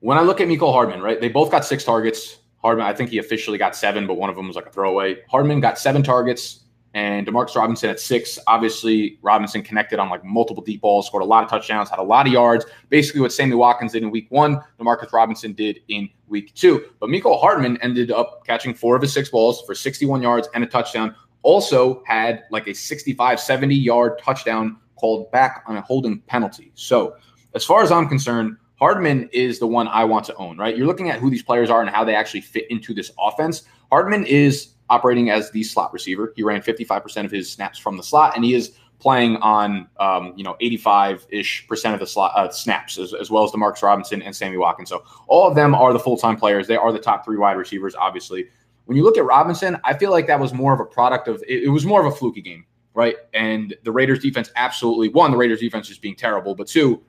When 0.00 0.16
I 0.16 0.22
look 0.22 0.40
at 0.40 0.48
Mecole 0.48 0.72
Hardman, 0.72 1.02
right, 1.02 1.20
they 1.20 1.28
both 1.28 1.50
got 1.50 1.64
six 1.64 1.84
targets. 1.84 2.38
Hardman, 2.62 2.86
I 2.86 2.94
think 2.94 3.10
he 3.10 3.18
officially 3.18 3.58
got 3.58 3.76
seven, 3.76 4.06
but 4.06 4.14
one 4.14 4.30
of 4.30 4.36
them 4.36 4.46
was 4.46 4.56
like 4.56 4.66
a 4.66 4.70
throwaway. 4.70 5.18
Hardman 5.28 5.60
got 5.60 5.78
seven 5.78 6.02
targets, 6.02 6.60
and 6.98 7.24
Demarcus 7.24 7.54
Robinson 7.54 7.90
at 7.90 8.00
six. 8.00 8.40
Obviously, 8.48 9.20
Robinson 9.22 9.62
connected 9.62 10.00
on 10.00 10.10
like 10.10 10.24
multiple 10.24 10.64
deep 10.64 10.80
balls, 10.80 11.06
scored 11.06 11.22
a 11.22 11.26
lot 11.26 11.44
of 11.44 11.48
touchdowns, 11.48 11.88
had 11.88 12.00
a 12.00 12.02
lot 12.02 12.26
of 12.26 12.32
yards. 12.32 12.66
Basically, 12.88 13.20
what 13.20 13.32
Sammy 13.32 13.54
Watkins 13.54 13.92
did 13.92 14.02
in 14.02 14.10
week 14.10 14.26
one, 14.30 14.60
Demarcus 14.80 15.12
Robinson 15.12 15.52
did 15.52 15.78
in 15.86 16.08
week 16.26 16.52
two. 16.54 16.86
But 16.98 17.08
Mecole 17.08 17.40
Hardman 17.40 17.78
ended 17.82 18.10
up 18.10 18.44
catching 18.44 18.74
four 18.74 18.96
of 18.96 19.02
his 19.02 19.12
six 19.12 19.28
balls 19.28 19.62
for 19.64 19.76
61 19.76 20.22
yards 20.22 20.48
and 20.54 20.64
a 20.64 20.66
touchdown. 20.66 21.14
Also 21.42 22.02
had 22.04 22.42
like 22.50 22.66
a 22.66 22.74
65, 22.74 23.38
70 23.38 23.74
yard 23.76 24.18
touchdown 24.18 24.76
called 24.96 25.30
back 25.30 25.62
on 25.68 25.76
a 25.76 25.82
holding 25.82 26.18
penalty. 26.22 26.72
So, 26.74 27.14
as 27.54 27.64
far 27.64 27.84
as 27.84 27.92
I'm 27.92 28.08
concerned, 28.08 28.56
Hardman 28.80 29.28
is 29.32 29.60
the 29.60 29.68
one 29.68 29.86
I 29.86 30.02
want 30.02 30.24
to 30.26 30.34
own, 30.34 30.58
right? 30.58 30.76
You're 30.76 30.86
looking 30.86 31.10
at 31.10 31.20
who 31.20 31.30
these 31.30 31.44
players 31.44 31.70
are 31.70 31.80
and 31.80 31.90
how 31.90 32.02
they 32.02 32.16
actually 32.16 32.40
fit 32.40 32.68
into 32.70 32.92
this 32.92 33.12
offense. 33.20 33.62
Hardman 33.92 34.26
is 34.26 34.74
operating 34.90 35.30
as 35.30 35.50
the 35.50 35.62
slot 35.62 35.92
receiver. 35.92 36.32
He 36.36 36.42
ran 36.42 36.62
55% 36.62 37.24
of 37.24 37.30
his 37.30 37.50
snaps 37.50 37.78
from 37.78 37.96
the 37.96 38.02
slot, 38.02 38.34
and 38.34 38.44
he 38.44 38.54
is 38.54 38.72
playing 38.98 39.36
on, 39.36 39.88
um, 40.00 40.32
you 40.36 40.42
know, 40.42 40.56
85 40.60 41.26
ish 41.30 41.66
percent 41.68 41.94
of 41.94 42.00
the 42.00 42.06
slot 42.06 42.32
uh, 42.34 42.50
snaps, 42.50 42.98
as, 42.98 43.14
as 43.14 43.30
well 43.30 43.44
as 43.44 43.52
the 43.52 43.58
Demarcus 43.58 43.82
Robinson 43.82 44.22
and 44.22 44.34
Sammy 44.34 44.56
Watkins. 44.56 44.88
So 44.88 45.04
all 45.28 45.46
of 45.46 45.54
them 45.54 45.74
are 45.74 45.92
the 45.92 46.00
full 46.00 46.16
time 46.16 46.36
players. 46.36 46.66
They 46.66 46.76
are 46.76 46.92
the 46.92 46.98
top 46.98 47.24
three 47.24 47.36
wide 47.36 47.56
receivers, 47.56 47.94
obviously. 47.94 48.48
When 48.86 48.96
you 48.96 49.04
look 49.04 49.18
at 49.18 49.24
Robinson, 49.24 49.78
I 49.84 49.96
feel 49.96 50.10
like 50.10 50.26
that 50.26 50.40
was 50.40 50.54
more 50.54 50.72
of 50.72 50.80
a 50.80 50.84
product 50.84 51.28
of 51.28 51.42
it, 51.46 51.64
it 51.64 51.68
was 51.68 51.84
more 51.84 52.04
of 52.04 52.12
a 52.12 52.16
fluky 52.16 52.40
game 52.40 52.64
right? 52.98 53.14
And 53.32 53.76
the 53.84 53.92
Raiders 53.92 54.18
defense 54.18 54.50
absolutely 54.56 55.08
one, 55.08 55.30
the 55.30 55.36
Raiders 55.36 55.60
defense 55.60 55.86
just 55.86 56.02
being 56.02 56.16
terrible, 56.16 56.56
but 56.56 56.66
two, 56.66 57.00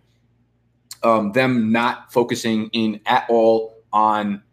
um, 1.02 1.32
them 1.32 1.72
not 1.72 2.14
focusing 2.14 2.70
in 2.74 3.02
at 3.08 3.26
all 3.28 3.82
on 3.92 4.44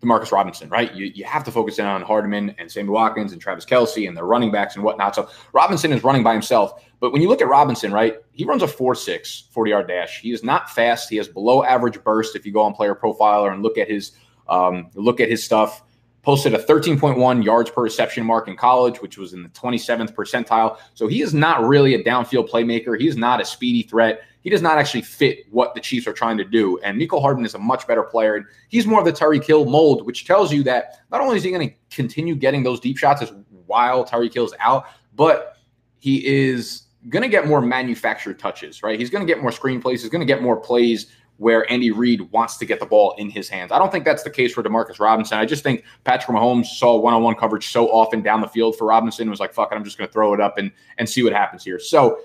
Demarcus 0.00 0.30
Robinson, 0.30 0.68
right? 0.68 0.94
You, 0.94 1.06
you 1.06 1.24
have 1.24 1.42
to 1.44 1.50
focus 1.50 1.78
in 1.78 1.86
on 1.86 2.02
Hardman 2.02 2.54
and 2.58 2.70
Sammy 2.70 2.90
Watkins 2.90 3.32
and 3.32 3.40
Travis 3.40 3.64
Kelce 3.64 4.06
and 4.06 4.16
their 4.16 4.24
running 4.24 4.52
backs 4.52 4.76
and 4.76 4.84
whatnot. 4.84 5.14
So 5.14 5.28
Robinson 5.52 5.92
is 5.92 6.04
running 6.04 6.22
by 6.22 6.32
himself. 6.32 6.84
But 7.00 7.12
when 7.12 7.20
you 7.20 7.28
look 7.28 7.40
at 7.40 7.48
Robinson, 7.48 7.92
right, 7.92 8.16
he 8.32 8.44
runs 8.44 8.62
a 8.62 8.68
4 8.68 8.94
6 8.94 9.44
40 9.50 9.70
yard 9.70 9.88
dash. 9.88 10.20
He 10.20 10.32
is 10.32 10.44
not 10.44 10.70
fast. 10.70 11.08
He 11.08 11.16
has 11.16 11.26
below 11.26 11.64
average 11.64 12.02
burst 12.04 12.36
if 12.36 12.46
you 12.46 12.52
go 12.52 12.60
on 12.60 12.74
player 12.74 12.94
profiler 12.94 13.52
and 13.52 13.62
look 13.62 13.76
at 13.76 13.88
his 13.88 14.12
um, 14.48 14.90
look 14.94 15.20
at 15.20 15.28
his 15.28 15.44
stuff 15.44 15.82
posted 16.28 16.52
a 16.52 16.58
13.1 16.58 17.42
yards 17.42 17.70
per 17.70 17.80
reception 17.80 18.22
mark 18.22 18.48
in 18.48 18.54
college, 18.54 19.00
which 19.00 19.16
was 19.16 19.32
in 19.32 19.42
the 19.42 19.48
27th 19.48 20.14
percentile. 20.14 20.76
So 20.92 21.06
he 21.06 21.22
is 21.22 21.32
not 21.32 21.66
really 21.66 21.94
a 21.94 22.04
downfield 22.04 22.50
playmaker. 22.50 23.00
He's 23.00 23.16
not 23.16 23.40
a 23.40 23.46
speedy 23.46 23.80
threat. 23.80 24.20
He 24.42 24.50
does 24.50 24.60
not 24.60 24.76
actually 24.76 25.00
fit 25.00 25.50
what 25.50 25.74
the 25.74 25.80
Chiefs 25.80 26.06
are 26.06 26.12
trying 26.12 26.36
to 26.36 26.44
do. 26.44 26.78
And 26.80 27.00
Mecole 27.00 27.22
Hardman 27.22 27.46
is 27.46 27.54
a 27.54 27.58
much 27.58 27.86
better 27.86 28.02
player. 28.02 28.34
And 28.34 28.44
he's 28.68 28.86
more 28.86 28.98
of 28.98 29.06
the 29.06 29.12
Tyreek 29.12 29.42
Hill 29.42 29.64
mold, 29.64 30.04
which 30.04 30.26
tells 30.26 30.52
you 30.52 30.62
that 30.64 31.00
not 31.10 31.22
only 31.22 31.38
is 31.38 31.44
he 31.44 31.50
going 31.50 31.66
to 31.66 31.74
continue 31.88 32.34
getting 32.34 32.62
those 32.62 32.78
deep 32.78 32.98
shots 32.98 33.22
as 33.22 33.32
while 33.64 34.04
Tyreek 34.04 34.34
Hill's 34.34 34.52
out, 34.60 34.84
but 35.16 35.56
he 35.96 36.26
is 36.26 36.88
going 37.08 37.22
to 37.22 37.30
get 37.30 37.46
more 37.46 37.62
manufactured 37.62 38.38
touches, 38.38 38.82
right? 38.82 39.00
He's 39.00 39.08
going 39.08 39.26
to 39.26 39.32
get 39.32 39.40
more 39.40 39.50
screen 39.50 39.80
plays. 39.80 40.02
He's 40.02 40.10
going 40.10 40.20
to 40.20 40.26
get 40.26 40.42
more 40.42 40.58
plays 40.58 41.06
where 41.38 41.70
Andy 41.70 41.92
Reid 41.92 42.20
wants 42.32 42.56
to 42.58 42.66
get 42.66 42.80
the 42.80 42.86
ball 42.86 43.14
in 43.16 43.30
his 43.30 43.48
hands. 43.48 43.72
I 43.72 43.78
don't 43.78 43.90
think 43.90 44.04
that's 44.04 44.24
the 44.24 44.30
case 44.30 44.52
for 44.52 44.62
Demarcus 44.62 45.00
Robinson. 45.00 45.38
I 45.38 45.46
just 45.46 45.62
think 45.62 45.84
Patrick 46.04 46.36
Mahomes 46.36 46.66
saw 46.66 46.98
one-on-one 46.98 47.36
coverage 47.36 47.68
so 47.68 47.88
often 47.88 48.22
down 48.22 48.40
the 48.40 48.48
field 48.48 48.76
for 48.76 48.86
Robinson 48.86 49.30
was 49.30 49.40
like, 49.40 49.54
"Fuck 49.54 49.72
it, 49.72 49.76
I'm 49.76 49.84
just 49.84 49.96
going 49.96 50.08
to 50.08 50.12
throw 50.12 50.34
it 50.34 50.40
up 50.40 50.58
and 50.58 50.70
and 50.98 51.08
see 51.08 51.22
what 51.22 51.32
happens 51.32 51.64
here." 51.64 51.78
So 51.78 52.20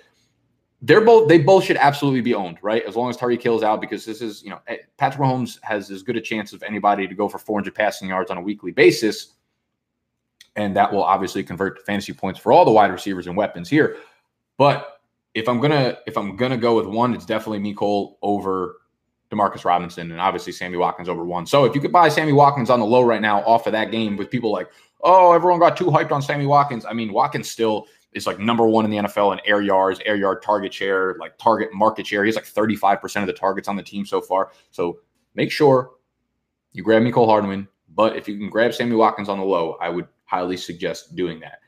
they're 0.82 1.02
both 1.02 1.30
they 1.30 1.40
both 1.40 1.64
should 1.64 1.78
absolutely 1.78 2.22
be 2.22 2.34
owned, 2.34 2.58
right? 2.62 2.84
As 2.86 2.96
long 2.96 3.10
as 3.10 3.16
Tyreek 3.16 3.42
Hill's 3.42 3.64
out, 3.64 3.80
because 3.80 4.04
this 4.04 4.22
is 4.22 4.44
you 4.44 4.50
know 4.50 4.60
eh, 4.68 4.78
Patrick 4.98 5.22
Mahomes 5.22 5.58
has 5.62 5.90
as 5.92 6.04
good 6.04 6.18
a 6.18 6.22
chance 6.22 6.52
of 6.52 6.62
anybody 6.64 7.08
to 7.08 7.16
go 7.16 7.30
for 7.30 7.38
400 7.38 7.74
passing 7.74 8.10
yards 8.10 8.30
on 8.30 8.38
a 8.38 8.42
weekly 8.42 8.72
basis, 8.72 9.34
and 10.56 10.76
that 10.76 10.92
will 10.92 11.04
obviously 11.04 11.44
convert 11.44 11.78
to 11.78 11.86
fantasy 11.86 12.14
points 12.14 12.40
for 12.40 12.52
all 12.52 12.66
the 12.66 12.72
wide 12.72 12.92
receivers 12.92 13.28
and 13.28 13.38
weapons 13.38 13.70
here. 13.70 13.96
But 14.58 15.00
if 15.34 15.48
I'm 15.48 15.62
gonna 15.62 16.00
if 16.06 16.18
I'm 16.18 16.36
gonna 16.36 16.58
go 16.58 16.76
with 16.76 16.88
one, 16.88 17.14
it's 17.14 17.26
definitely 17.26 17.60
Mecole 17.60 18.16
over 18.22 18.82
Demarcus 19.34 19.66
Robinson 19.66 20.12
and 20.12 20.20
obviously 20.20 20.54
Sammy 20.54 20.78
Watkins 20.78 21.10
over 21.10 21.24
one. 21.24 21.46
So 21.46 21.66
if 21.66 21.76
you 21.76 21.82
could 21.82 21.92
buy 21.92 22.10
Sammy 22.10 22.34
Watkins 22.34 22.70
on 22.70 22.80
the 22.80 22.86
low 22.86 23.02
right 23.02 23.22
now 23.22 23.42
off 23.42 23.68
of 23.68 23.74
that 23.74 23.92
game 23.92 24.18
with 24.18 24.30
people 24.30 24.52
like, 24.52 24.70
oh, 25.02 25.34
everyone 25.34 25.60
got 25.60 25.76
too 25.78 25.86
hyped 25.86 26.12
on 26.12 26.22
Sammy 26.22 26.46
Watkins. 26.46 26.86
I 26.86 26.94
mean, 26.94 27.12
Watkins 27.12 27.50
still 27.50 27.88
is 28.14 28.28
like 28.28 28.40
number 28.40 28.68
one 28.68 28.86
in 28.86 28.92
the 28.92 28.98
NFL 28.98 29.34
in 29.34 29.40
air 29.46 29.62
yards, 29.62 30.00
air 30.06 30.16
yard 30.16 30.42
target 30.42 30.74
share, 30.74 31.16
like 31.20 31.38
target 31.38 31.74
market 31.74 32.08
share. 32.08 32.24
He's 32.24 32.36
like 32.36 32.46
35% 32.46 33.22
of 33.22 33.28
the 33.28 33.34
targets 33.34 33.68
on 33.68 33.76
the 33.76 33.84
team 33.84 34.06
so 34.06 34.22
far. 34.22 34.52
So 34.72 35.00
make 35.36 35.52
sure 35.52 35.92
you 36.72 36.84
grab 36.84 37.02
Mecole 37.04 37.28
Hardman. 37.28 37.68
But 37.96 38.16
if 38.16 38.28
you 38.28 38.38
can 38.38 38.50
grab 38.50 38.74
Sammy 38.74 38.96
Watkins 38.96 39.30
on 39.30 39.38
the 39.38 39.46
low, 39.46 39.78
I 39.82 39.90
would 39.90 40.08
highly 40.26 40.58
suggest 40.58 41.16
doing 41.16 41.40
that. 41.42 41.60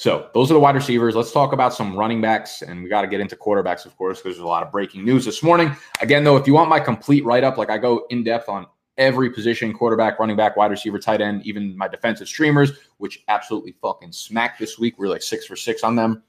So 0.00 0.30
those 0.32 0.50
are 0.50 0.54
the 0.54 0.60
wide 0.60 0.76
receivers. 0.76 1.14
Let's 1.14 1.30
talk 1.30 1.52
about 1.52 1.74
some 1.74 1.94
running 1.94 2.22
backs, 2.22 2.62
and 2.62 2.82
we 2.82 2.88
got 2.88 3.02
to 3.02 3.06
get 3.06 3.20
into 3.20 3.36
quarterbacks, 3.36 3.84
of 3.84 3.94
course, 3.98 4.16
because 4.16 4.36
there's 4.36 4.42
a 4.42 4.48
lot 4.48 4.62
of 4.62 4.72
breaking 4.72 5.04
news 5.04 5.26
this 5.26 5.42
morning. 5.42 5.76
Again, 6.00 6.24
though, 6.24 6.38
if 6.38 6.46
you 6.46 6.54
want 6.54 6.70
my 6.70 6.80
complete 6.80 7.22
write 7.22 7.44
up, 7.44 7.58
like 7.58 7.68
I 7.68 7.76
go 7.76 8.06
in 8.08 8.24
depth 8.24 8.48
on 8.48 8.66
every 8.96 9.28
position 9.28 9.74
quarterback, 9.74 10.18
running 10.18 10.38
back, 10.38 10.56
wide 10.56 10.70
receiver, 10.70 10.98
tight 10.98 11.20
end, 11.20 11.44
even 11.44 11.76
my 11.76 11.86
defensive 11.86 12.28
streamers, 12.28 12.72
which 12.96 13.22
absolutely 13.28 13.74
fucking 13.82 14.10
smacked 14.10 14.58
this 14.58 14.78
week. 14.78 14.94
We're 14.98 15.08
like 15.08 15.20
six 15.20 15.44
for 15.44 15.54
six 15.54 15.84
on 15.84 15.96
them. 15.96 16.22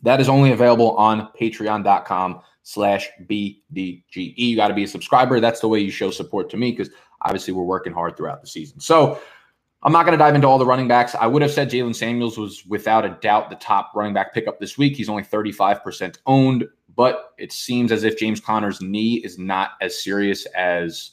That 0.00 0.18
is 0.18 0.30
only 0.30 0.52
available 0.52 0.96
on 0.96 1.28
patreon.com 1.38 2.40
slash 2.62 3.10
BDGE. 3.26 4.38
You 4.38 4.56
got 4.56 4.68
to 4.68 4.74
be 4.74 4.84
a 4.84 4.88
subscriber. 4.88 5.38
That's 5.38 5.60
the 5.60 5.68
way 5.68 5.80
you 5.80 5.90
show 5.90 6.10
support 6.10 6.48
to 6.48 6.56
me 6.56 6.70
because 6.70 6.88
obviously 7.20 7.52
we're 7.52 7.64
working 7.64 7.92
hard 7.92 8.16
throughout 8.16 8.40
the 8.40 8.46
season. 8.46 8.80
So 8.80 9.20
I'm 9.86 9.92
not 9.92 10.04
going 10.04 10.18
to 10.18 10.18
dive 10.18 10.34
into 10.34 10.48
all 10.48 10.58
the 10.58 10.66
running 10.66 10.88
backs. 10.88 11.14
I 11.14 11.28
would 11.28 11.42
have 11.42 11.52
said 11.52 11.70
Jaylen 11.70 11.94
Samuels 11.94 12.36
was 12.36 12.66
without 12.66 13.04
a 13.04 13.10
doubt 13.20 13.50
the 13.50 13.56
top 13.56 13.92
running 13.94 14.14
back 14.14 14.34
pickup 14.34 14.58
this 14.58 14.76
week. 14.76 14.96
He's 14.96 15.08
only 15.08 15.22
35% 15.22 16.18
owned, 16.26 16.64
but 16.96 17.34
it 17.38 17.52
seems 17.52 17.92
as 17.92 18.02
if 18.02 18.18
James 18.18 18.40
Conner's 18.40 18.80
knee 18.80 19.18
is 19.18 19.38
not 19.38 19.70
as 19.80 20.02
serious 20.02 20.44
as 20.46 21.12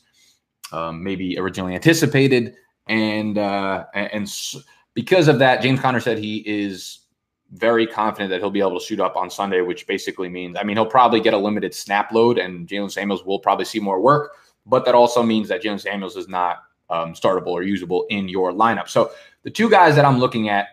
um, 0.72 1.04
maybe 1.04 1.38
originally 1.38 1.76
anticipated. 1.76 2.56
And, 2.88 3.38
uh, 3.38 3.86
and 3.94 4.28
because 4.96 5.28
of 5.28 5.38
that, 5.38 5.62
James 5.62 5.80
Conner 5.80 6.00
said 6.00 6.18
he 6.18 6.38
is 6.38 7.02
very 7.52 7.86
confident 7.86 8.32
that 8.32 8.40
he'll 8.40 8.50
be 8.50 8.60
able 8.60 8.80
to 8.80 8.84
shoot 8.84 9.00
up 9.00 9.16
on 9.16 9.30
Sunday, 9.30 9.62
which 9.62 9.86
basically 9.86 10.30
means, 10.30 10.58
I 10.60 10.64
mean, 10.64 10.78
he'll 10.78 10.88
probably 10.88 11.22
get 11.22 11.36
a 11.36 11.38
limited 11.38 11.76
snap 11.76 12.12
load 12.12 12.40
and 12.40 12.68
Jaylen 12.68 12.92
Samuels 12.92 13.24
will 13.24 13.38
probably 13.38 13.66
see 13.66 13.80
more 13.80 14.02
work, 14.02 14.32
but 14.66 14.84
that 14.86 14.96
also 14.96 15.22
means 15.22 15.48
that 15.50 15.62
Jaylen 15.62 15.80
Samuels 15.80 16.18
is 16.18 16.28
not 16.28 16.64
um, 16.94 17.14
startable 17.14 17.48
or 17.48 17.64
usable 17.64 18.06
in 18.10 18.30
your 18.30 18.52
lineup. 18.52 18.88
So 18.88 19.12
the 19.42 19.50
two 19.50 19.70
guys 19.70 19.96
that 19.96 20.06
I'm 20.06 20.20
looking 20.20 20.50
at 20.50 20.68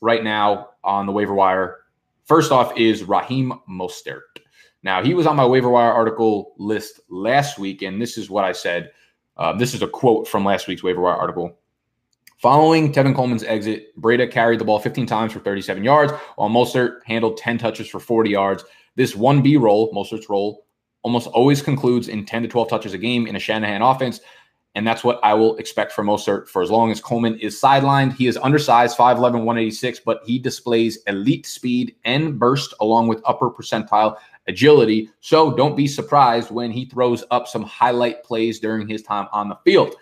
right 0.00 0.24
now 0.24 0.70
on 0.82 1.06
the 1.06 1.12
waiver 1.12 1.34
wire, 1.34 1.80
first 2.24 2.50
off 2.50 2.76
is 2.76 3.04
Raheem 3.04 3.52
Mostert. 3.68 4.20
Now 4.82 5.02
he 5.02 5.14
was 5.14 5.26
on 5.26 5.36
my 5.36 5.46
waiver 5.46 5.68
wire 5.68 5.92
article 5.92 6.54
list 6.58 7.00
last 7.08 7.58
week, 7.58 7.82
and 7.82 8.00
this 8.00 8.16
is 8.16 8.30
what 8.30 8.44
I 8.44 8.52
said. 8.52 8.90
Uh, 9.36 9.52
this 9.52 9.74
is 9.74 9.82
a 9.82 9.88
quote 9.88 10.26
from 10.26 10.44
last 10.44 10.66
week's 10.66 10.82
waiver 10.82 11.00
wire 11.00 11.14
article. 11.14 11.58
Following 12.38 12.92
Tevin 12.92 13.14
Coleman's 13.14 13.44
exit, 13.44 13.96
Breida 14.00 14.28
carried 14.28 14.58
the 14.58 14.64
ball 14.64 14.80
15 14.80 15.06
times 15.06 15.32
for 15.32 15.38
37 15.38 15.84
yards, 15.84 16.12
while 16.34 16.48
Mostert 16.48 16.98
handled 17.04 17.36
10 17.36 17.58
touches 17.58 17.88
for 17.88 18.00
40 18.00 18.30
yards. 18.30 18.64
This 18.96 19.14
1B 19.14 19.60
role, 19.60 19.92
Mostert's 19.92 20.28
role, 20.28 20.66
almost 21.02 21.28
always 21.28 21.62
concludes 21.62 22.08
in 22.08 22.24
10 22.26 22.42
to 22.42 22.48
12 22.48 22.68
touches 22.68 22.94
a 22.94 22.98
game 22.98 23.28
in 23.28 23.36
a 23.36 23.38
Shanahan 23.38 23.80
offense. 23.80 24.20
And 24.74 24.86
that's 24.86 25.04
what 25.04 25.20
I 25.22 25.34
will 25.34 25.56
expect 25.56 25.92
from 25.92 26.06
Mostert 26.06 26.48
for 26.48 26.62
as 26.62 26.70
long 26.70 26.90
as 26.90 27.00
Coleman 27.00 27.38
is 27.38 27.60
sidelined. 27.60 28.14
He 28.14 28.26
is 28.26 28.38
undersized, 28.38 28.96
5'11, 28.96 29.20
186, 29.20 30.00
but 30.00 30.22
he 30.24 30.38
displays 30.38 30.98
elite 31.06 31.44
speed 31.44 31.94
and 32.04 32.38
burst 32.38 32.72
along 32.80 33.08
with 33.08 33.20
upper 33.26 33.50
percentile 33.50 34.16
agility. 34.48 35.10
So 35.20 35.54
don't 35.54 35.76
be 35.76 35.86
surprised 35.86 36.50
when 36.50 36.70
he 36.70 36.86
throws 36.86 37.22
up 37.30 37.46
some 37.46 37.62
highlight 37.62 38.24
plays 38.24 38.60
during 38.60 38.88
his 38.88 39.02
time 39.02 39.28
on 39.30 39.50
the 39.50 39.58
field. 39.64 39.94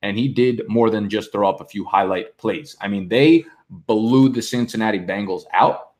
And 0.00 0.18
he 0.18 0.28
did 0.28 0.62
more 0.68 0.90
than 0.90 1.10
just 1.10 1.30
throw 1.30 1.48
up 1.48 1.60
a 1.60 1.66
few 1.66 1.84
highlight 1.84 2.36
plays. 2.38 2.76
I 2.80 2.88
mean, 2.88 3.08
they 3.08 3.44
blew 3.68 4.28
the 4.30 4.42
Cincinnati 4.42 4.98
Bengals 4.98 5.44
out 5.52 5.93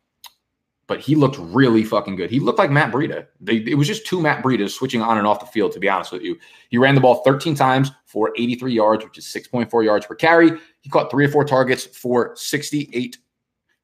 but 0.86 1.00
he 1.00 1.14
looked 1.14 1.36
really 1.38 1.82
fucking 1.84 2.16
good. 2.16 2.30
He 2.30 2.40
looked 2.40 2.58
like 2.58 2.70
Matt 2.70 2.92
Breida. 2.92 3.26
They, 3.40 3.56
it 3.56 3.76
was 3.76 3.88
just 3.88 4.06
two 4.06 4.20
Matt 4.20 4.42
Breidas 4.42 4.70
switching 4.70 5.02
on 5.02 5.18
and 5.18 5.26
off 5.26 5.40
the 5.40 5.46
field, 5.46 5.72
to 5.72 5.80
be 5.80 5.88
honest 5.88 6.12
with 6.12 6.22
you. 6.22 6.38
He 6.68 6.78
ran 6.78 6.94
the 6.94 7.00
ball 7.00 7.22
13 7.24 7.54
times 7.54 7.90
for 8.06 8.32
83 8.36 8.72
yards, 8.72 9.04
which 9.04 9.18
is 9.18 9.24
6.4 9.24 9.84
yards 9.84 10.06
per 10.06 10.14
carry. 10.14 10.52
He 10.82 10.90
caught 10.90 11.10
three 11.10 11.24
or 11.24 11.28
four 11.28 11.44
targets 11.44 11.84
for 11.84 12.32
68 12.36 13.18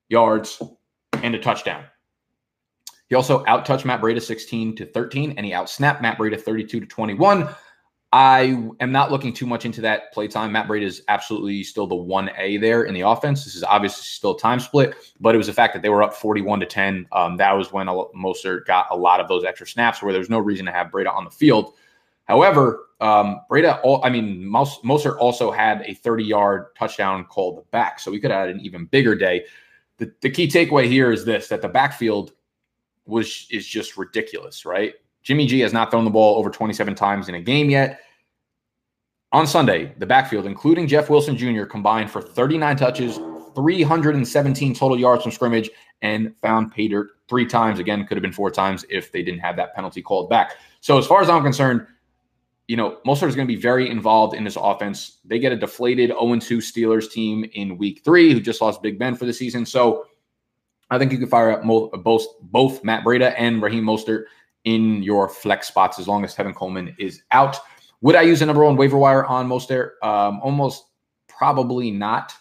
yards 0.08 0.60
and 1.14 1.34
a 1.34 1.38
touchdown. 1.38 1.84
He 3.08 3.16
also 3.16 3.44
outtouched 3.44 3.84
Matt 3.84 4.00
Breida 4.00 4.22
16 4.22 4.76
to 4.76 4.86
13, 4.86 5.34
and 5.36 5.44
he 5.44 5.52
outsnapped 5.52 6.00
Matt 6.00 6.16
Breida 6.16 6.40
32 6.40 6.80
to 6.80 6.86
21. 6.86 7.48
I 8.12 8.58
am 8.80 8.90
not 8.90 9.12
looking 9.12 9.32
too 9.32 9.46
much 9.46 9.64
into 9.64 9.80
that 9.82 10.12
play 10.12 10.26
time. 10.26 10.50
Matt 10.50 10.66
Breida 10.66 10.82
is 10.82 11.02
absolutely 11.06 11.62
still 11.62 11.86
the 11.86 11.94
1A 11.94 12.60
there 12.60 12.82
in 12.82 12.92
the 12.92 13.02
offense. 13.02 13.44
This 13.44 13.54
is 13.54 13.62
obviously 13.62 14.02
still 14.02 14.34
time 14.34 14.58
split, 14.58 14.94
but 15.20 15.32
it 15.32 15.38
was 15.38 15.46
the 15.46 15.52
fact 15.52 15.74
that 15.74 15.82
they 15.82 15.90
were 15.90 16.02
up 16.02 16.12
41 16.12 16.58
to 16.58 16.66
10. 16.66 17.06
Um, 17.12 17.36
that 17.36 17.52
was 17.52 17.72
when 17.72 17.86
Mostert 17.86 18.66
got 18.66 18.86
a 18.90 18.96
lot 18.96 19.20
of 19.20 19.28
those 19.28 19.44
extra 19.44 19.66
snaps 19.66 20.02
where 20.02 20.12
there 20.12 20.18
was 20.18 20.28
no 20.30 20.40
reason 20.40 20.66
to 20.66 20.72
have 20.72 20.88
Breida 20.88 21.14
on 21.14 21.24
the 21.24 21.30
field. 21.30 21.74
However, 22.24 22.88
um, 23.00 23.42
Breida, 23.48 23.80
I 24.02 24.10
mean, 24.10 24.42
Mostert 24.42 25.18
also 25.18 25.52
had 25.52 25.82
a 25.82 25.94
30 25.94 26.24
yard 26.24 26.66
touchdown 26.76 27.24
called 27.26 27.58
the 27.58 27.62
back. 27.70 28.00
So 28.00 28.10
we 28.10 28.18
could 28.18 28.32
have 28.32 28.48
had 28.48 28.56
an 28.56 28.60
even 28.60 28.86
bigger 28.86 29.14
day. 29.14 29.44
The, 29.98 30.12
the 30.20 30.30
key 30.30 30.48
takeaway 30.48 30.86
here 30.86 31.12
is 31.12 31.24
this 31.24 31.46
that 31.48 31.62
the 31.62 31.68
backfield 31.68 32.32
was 33.06 33.46
is 33.50 33.66
just 33.66 33.96
ridiculous, 33.96 34.64
right? 34.64 34.94
Jimmy 35.22 35.46
G 35.46 35.60
has 35.60 35.72
not 35.72 35.90
thrown 35.90 36.04
the 36.04 36.10
ball 36.10 36.38
over 36.38 36.50
27 36.50 36.94
times 36.94 37.28
in 37.28 37.34
a 37.34 37.40
game 37.40 37.70
yet. 37.70 38.00
On 39.32 39.46
Sunday, 39.46 39.94
the 39.98 40.06
backfield, 40.06 40.46
including 40.46 40.88
Jeff 40.88 41.08
Wilson 41.08 41.36
Jr., 41.36 41.64
combined 41.64 42.10
for 42.10 42.20
39 42.20 42.76
touches, 42.76 43.16
317 43.54 44.74
total 44.74 44.98
yards 44.98 45.22
from 45.22 45.30
scrimmage, 45.30 45.70
and 46.02 46.34
found 46.40 46.72
pay 46.72 46.88
dirt 46.88 47.10
three 47.28 47.46
times. 47.46 47.78
Again, 47.78 48.04
could 48.06 48.16
have 48.16 48.22
been 48.22 48.32
four 48.32 48.50
times 48.50 48.84
if 48.88 49.12
they 49.12 49.22
didn't 49.22 49.40
have 49.40 49.56
that 49.56 49.74
penalty 49.74 50.02
called 50.02 50.28
back. 50.28 50.56
So, 50.80 50.98
as 50.98 51.06
far 51.06 51.22
as 51.22 51.28
I'm 51.28 51.42
concerned, 51.42 51.86
you 52.66 52.76
know, 52.76 52.98
Mostert 53.06 53.28
is 53.28 53.36
going 53.36 53.46
to 53.46 53.54
be 53.54 53.60
very 53.60 53.88
involved 53.88 54.34
in 54.34 54.42
this 54.42 54.56
offense. 54.56 55.18
They 55.24 55.38
get 55.38 55.52
a 55.52 55.56
deflated 55.56 56.10
0 56.10 56.38
2 56.38 56.58
Steelers 56.58 57.10
team 57.10 57.44
in 57.54 57.78
week 57.78 58.02
three 58.04 58.32
who 58.32 58.40
just 58.40 58.60
lost 58.60 58.82
Big 58.82 58.98
Ben 58.98 59.14
for 59.14 59.26
the 59.26 59.32
season. 59.32 59.64
So, 59.64 60.06
I 60.90 60.98
think 60.98 61.12
you 61.12 61.18
can 61.18 61.28
fire 61.28 61.52
up 61.52 61.62
both, 62.02 62.32
both 62.40 62.82
Matt 62.82 63.04
Breida 63.04 63.32
and 63.38 63.62
Raheem 63.62 63.84
Mostert 63.84 64.24
in 64.64 65.02
your 65.02 65.28
flex 65.28 65.68
spots 65.68 65.98
as 65.98 66.06
long 66.06 66.24
as 66.24 66.34
Tevin 66.34 66.54
Coleman 66.54 66.94
is 66.98 67.22
out. 67.30 67.56
Would 68.02 68.16
I 68.16 68.22
use 68.22 68.42
a 68.42 68.46
number 68.46 68.64
one 68.64 68.76
waiver 68.76 68.98
wire 68.98 69.24
on 69.24 69.48
Mostert? 69.48 69.92
Um, 70.02 70.40
almost 70.42 70.84
probably 71.28 71.90
not. 71.90 72.34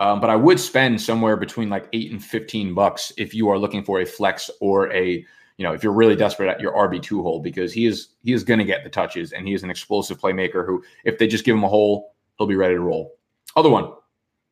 Um, 0.00 0.20
but 0.20 0.30
I 0.30 0.36
would 0.36 0.60
spend 0.60 1.00
somewhere 1.00 1.36
between 1.36 1.70
like 1.70 1.88
eight 1.92 2.12
and 2.12 2.22
15 2.22 2.72
bucks 2.74 3.12
if 3.18 3.34
you 3.34 3.48
are 3.48 3.58
looking 3.58 3.82
for 3.82 4.00
a 4.00 4.06
flex 4.06 4.48
or 4.60 4.92
a, 4.92 5.24
you 5.56 5.64
know, 5.64 5.72
if 5.72 5.82
you're 5.82 5.92
really 5.92 6.14
desperate 6.14 6.48
at 6.48 6.60
your 6.60 6.72
RB2 6.72 7.20
hole 7.20 7.40
because 7.40 7.72
he 7.72 7.86
is 7.86 8.10
he 8.22 8.32
is 8.32 8.44
going 8.44 8.58
to 8.58 8.64
get 8.64 8.84
the 8.84 8.90
touches 8.90 9.32
and 9.32 9.48
he 9.48 9.54
is 9.54 9.64
an 9.64 9.70
explosive 9.70 10.20
playmaker 10.20 10.64
who, 10.64 10.84
if 11.04 11.18
they 11.18 11.26
just 11.26 11.44
give 11.44 11.56
him 11.56 11.64
a 11.64 11.68
hole, 11.68 12.14
he'll 12.36 12.46
be 12.46 12.54
ready 12.54 12.74
to 12.74 12.80
roll. 12.80 13.18
Other 13.56 13.70
one 13.70 13.92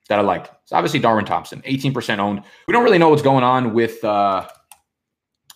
that 0.08 0.18
I 0.18 0.22
like. 0.22 0.50
It's 0.62 0.72
obviously 0.72 0.98
Darwin 0.98 1.24
Thompson, 1.24 1.62
18% 1.62 2.18
owned. 2.18 2.42
We 2.66 2.72
don't 2.72 2.84
really 2.84 2.98
know 2.98 3.08
what's 3.08 3.22
going 3.22 3.44
on 3.44 3.72
with 3.72 4.02
uh 4.04 4.48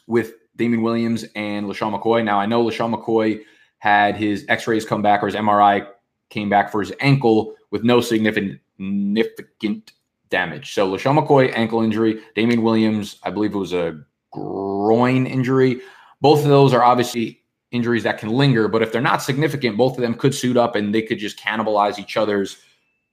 with 0.07 0.35
Damien 0.57 0.83
Williams 0.83 1.25
and 1.35 1.67
LeSean 1.67 1.99
McCoy. 1.99 2.25
Now, 2.25 2.39
I 2.39 2.47
know 2.47 2.65
LeSean 2.65 2.95
McCoy 2.95 3.41
had 3.79 4.17
his 4.17 4.45
x 4.49 4.67
rays 4.67 4.85
come 4.85 5.03
back 5.03 5.23
or 5.23 5.27
his 5.27 5.35
MRI 5.35 5.87
came 6.29 6.49
back 6.49 6.71
for 6.71 6.81
his 6.81 6.93
ankle 7.01 7.55
with 7.71 7.83
no 7.83 8.01
significant, 8.01 8.61
significant 8.77 9.93
damage. 10.29 10.75
So, 10.75 10.91
LeSean 10.91 11.19
McCoy, 11.19 11.53
ankle 11.55 11.83
injury. 11.83 12.21
Damien 12.35 12.63
Williams, 12.63 13.19
I 13.23 13.31
believe 13.31 13.55
it 13.55 13.59
was 13.59 13.73
a 13.73 14.01
groin 14.33 15.27
injury. 15.27 15.81
Both 16.21 16.43
of 16.43 16.49
those 16.49 16.73
are 16.73 16.83
obviously 16.83 17.43
injuries 17.71 18.03
that 18.03 18.19
can 18.19 18.31
linger, 18.31 18.69
but 18.69 18.83
if 18.83 18.93
they're 18.93 19.01
not 19.01 19.23
significant, 19.23 19.77
both 19.77 19.97
of 19.97 20.03
them 20.03 20.15
could 20.15 20.35
suit 20.35 20.57
up 20.57 20.77
and 20.77 20.95
they 20.95 21.03
could 21.03 21.19
just 21.19 21.39
cannibalize 21.39 21.99
each 21.99 22.17
other's 22.17 22.59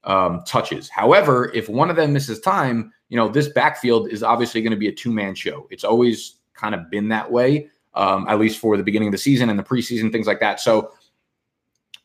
um, 0.04 0.42
touches. 0.46 0.90
However, 0.90 1.52
if 1.54 1.70
one 1.70 1.90
of 1.90 1.96
them 1.96 2.14
misses 2.14 2.40
time, 2.40 2.92
you 3.10 3.18
know, 3.18 3.28
this 3.28 3.50
backfield 3.50 4.10
is 4.10 4.24
obviously 4.24 4.62
going 4.62 4.72
to 4.72 4.78
be 4.78 4.88
a 4.88 4.94
two 4.94 5.12
man 5.12 5.36
show. 5.36 5.68
It's 5.70 5.84
always 5.84 6.37
kind 6.58 6.76
of 6.76 6.90
been 6.90 7.10
that 7.10 7.32
way, 7.32 7.70
um, 7.94 8.28
at 8.28 8.40
least 8.40 8.60
for 8.60 8.76
the 8.78 8.84
beginning 8.84 9.08
of 9.08 9.12
the 9.14 9.18
season 9.18 9.50
and 9.50 9.58
the 9.58 9.64
preseason, 9.64 10.12
things 10.12 10.28
like 10.28 10.40
that. 10.40 10.60
So 10.60 10.92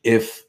if 0.03 0.43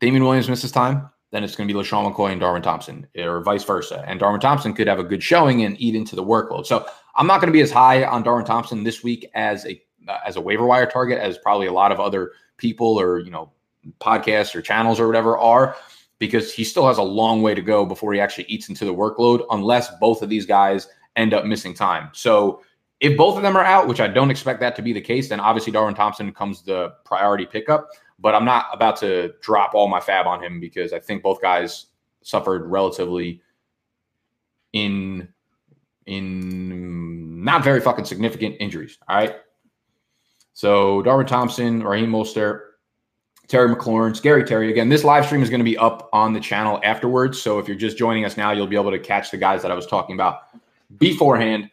Damien 0.00 0.24
Williams 0.24 0.48
misses 0.48 0.72
time, 0.72 1.10
then 1.30 1.44
it's 1.44 1.54
going 1.54 1.68
to 1.68 1.72
be 1.72 1.78
LeSean 1.78 2.12
McCoy 2.12 2.32
and 2.32 2.40
Darwin 2.40 2.62
Thompson, 2.62 3.06
or 3.16 3.40
vice 3.40 3.62
versa. 3.62 4.04
And 4.06 4.18
Darwin 4.18 4.40
Thompson 4.40 4.72
could 4.72 4.88
have 4.88 4.98
a 4.98 5.04
good 5.04 5.22
showing 5.22 5.64
and 5.64 5.80
eat 5.80 5.94
into 5.94 6.16
the 6.16 6.24
workload. 6.24 6.66
So 6.66 6.84
I'm 7.14 7.26
not 7.26 7.40
going 7.40 7.48
to 7.48 7.52
be 7.52 7.60
as 7.60 7.70
high 7.70 8.04
on 8.04 8.22
Darwin 8.22 8.44
Thompson 8.44 8.82
this 8.82 9.02
week 9.02 9.30
as 9.34 9.64
a 9.66 9.80
as 10.26 10.36
a 10.36 10.40
waiver 10.40 10.64
wire 10.64 10.86
target 10.86 11.18
as 11.18 11.38
probably 11.38 11.66
a 11.66 11.72
lot 11.72 11.92
of 11.92 12.00
other 12.00 12.32
people 12.56 12.98
or 12.98 13.20
you 13.20 13.30
know 13.30 13.52
podcasts 14.00 14.54
or 14.54 14.62
channels 14.62 14.98
or 14.98 15.06
whatever 15.06 15.38
are 15.38 15.76
because 16.18 16.52
he 16.52 16.64
still 16.64 16.86
has 16.86 16.98
a 16.98 17.02
long 17.02 17.42
way 17.42 17.54
to 17.54 17.62
go 17.62 17.84
before 17.84 18.12
he 18.12 18.20
actually 18.20 18.44
eats 18.44 18.68
into 18.68 18.84
the 18.84 18.94
workload 18.94 19.44
unless 19.50 19.90
both 19.98 20.22
of 20.22 20.28
these 20.28 20.46
guys 20.46 20.88
end 21.16 21.34
up 21.34 21.44
missing 21.44 21.74
time. 21.74 22.10
So 22.12 22.62
if 23.00 23.16
both 23.16 23.36
of 23.36 23.42
them 23.42 23.56
are 23.56 23.64
out, 23.64 23.88
which 23.88 24.00
I 24.00 24.06
don't 24.06 24.30
expect 24.30 24.60
that 24.60 24.76
to 24.76 24.82
be 24.82 24.92
the 24.92 25.00
case, 25.00 25.28
then 25.28 25.40
obviously 25.40 25.72
Darwin 25.72 25.94
Thompson 25.94 26.32
comes 26.32 26.62
the 26.62 26.92
priority 27.04 27.46
pickup. 27.46 27.88
But 28.18 28.34
I'm 28.34 28.44
not 28.44 28.66
about 28.72 28.96
to 28.98 29.32
drop 29.40 29.74
all 29.74 29.88
my 29.88 29.98
FAAB 29.98 30.26
on 30.26 30.42
him 30.42 30.60
because 30.60 30.92
I 30.92 30.98
think 30.98 31.22
both 31.22 31.40
guys 31.40 31.86
suffered 32.22 32.66
relatively 32.66 33.40
in 34.74 35.28
in 36.06 37.42
not 37.42 37.64
very 37.64 37.80
fucking 37.80 38.04
significant 38.04 38.56
injuries. 38.60 38.98
All 39.08 39.16
right. 39.16 39.36
So 40.52 41.00
Darwin 41.02 41.26
Thompson, 41.26 41.82
Raheem 41.82 42.10
Mostert, 42.10 42.60
Terry 43.48 43.74
McLaurin, 43.74 44.14
Scary 44.14 44.44
Terry. 44.44 44.70
Again, 44.70 44.88
this 44.88 45.04
live 45.04 45.24
stream 45.24 45.42
is 45.42 45.48
going 45.48 45.60
to 45.60 45.64
be 45.64 45.78
up 45.78 46.10
on 46.12 46.32
the 46.32 46.40
channel 46.40 46.80
afterwards. 46.84 47.40
So 47.40 47.58
if 47.58 47.66
you're 47.66 47.76
just 47.76 47.96
joining 47.96 48.24
us 48.24 48.36
now, 48.36 48.52
you'll 48.52 48.66
be 48.66 48.76
able 48.76 48.90
to 48.90 48.98
catch 48.98 49.30
the 49.30 49.36
guys 49.36 49.62
that 49.62 49.70
I 49.70 49.74
was 49.74 49.86
talking 49.86 50.14
about 50.14 50.42
beforehand. 50.98 51.70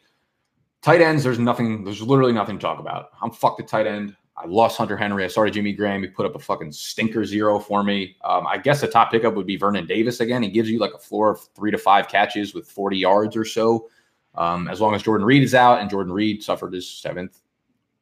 Tight 0.87 1.01
ends, 1.01 1.21
there's 1.21 1.37
nothing, 1.37 1.83
there's 1.83 2.01
literally 2.01 2.31
nothing 2.31 2.57
to 2.57 2.61
talk 2.61 2.79
about. 2.79 3.09
I'm 3.21 3.29
fucked 3.29 3.59
at 3.59 3.67
tight 3.67 3.87
end. 3.87 4.15
I 4.37 4.45
lost 4.45 4.77
Hunter 4.77 4.95
Henry. 4.95 5.25
I 5.25 5.27
started 5.27 5.53
Jimmy 5.53 5.73
Graham. 5.73 6.01
He 6.01 6.07
put 6.07 6.25
up 6.25 6.33
a 6.33 6.39
fucking 6.39 6.71
stinker 6.71 7.25
zero 7.25 7.59
for 7.59 7.83
me. 7.83 8.15
Um, 8.23 8.47
I 8.47 8.57
guess 8.57 8.79
the 8.79 8.87
top 8.87 9.11
pickup 9.11 9.33
would 9.33 9.45
be 9.45 9.57
Vernon 9.57 9.85
Davis 9.85 10.21
again. 10.21 10.41
He 10.41 10.49
gives 10.49 10.69
you 10.69 10.79
like 10.79 10.93
a 10.93 10.97
floor 10.97 11.31
of 11.31 11.41
three 11.53 11.71
to 11.71 11.77
five 11.77 12.07
catches 12.07 12.53
with 12.53 12.71
40 12.71 12.99
yards 12.99 13.35
or 13.35 13.43
so. 13.43 13.89
Um, 14.35 14.69
as 14.69 14.79
long 14.79 14.95
as 14.95 15.03
Jordan 15.03 15.27
Reed 15.27 15.43
is 15.43 15.53
out, 15.53 15.81
and 15.81 15.89
Jordan 15.89 16.13
Reed 16.13 16.41
suffered 16.41 16.71
his 16.71 16.89
seventh 16.89 17.41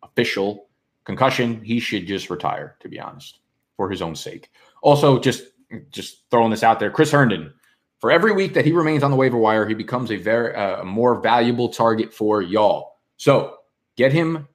official 0.04 0.68
concussion, 1.06 1.64
he 1.64 1.80
should 1.80 2.06
just 2.06 2.30
retire, 2.30 2.76
to 2.82 2.88
be 2.88 3.00
honest, 3.00 3.40
for 3.78 3.90
his 3.90 4.04
own 4.04 4.14
sake. 4.14 4.52
Also, 4.84 5.20
just 5.20 5.46
just 5.90 6.30
throwing 6.30 6.52
this 6.52 6.62
out 6.62 6.80
there, 6.80 6.92
Chris 6.92 7.10
Herndon. 7.10 7.52
For 8.00 8.12
every 8.12 8.34
week 8.34 8.54
that 8.54 8.66
he 8.66 8.72
remains 8.72 9.04
on 9.04 9.12
the 9.12 9.18
waiver 9.18 9.38
wire, 9.38 9.68
he 9.68 9.74
becomes 9.74 10.12
a 10.12 10.18
very 10.18 10.54
uh, 10.56 10.84
more 10.84 11.22
valuable 11.22 11.70
target 11.70 12.14
for 12.14 12.42
y'all. 12.42 12.98
So 13.18 13.58
get 13.96 14.12
him 14.12 14.48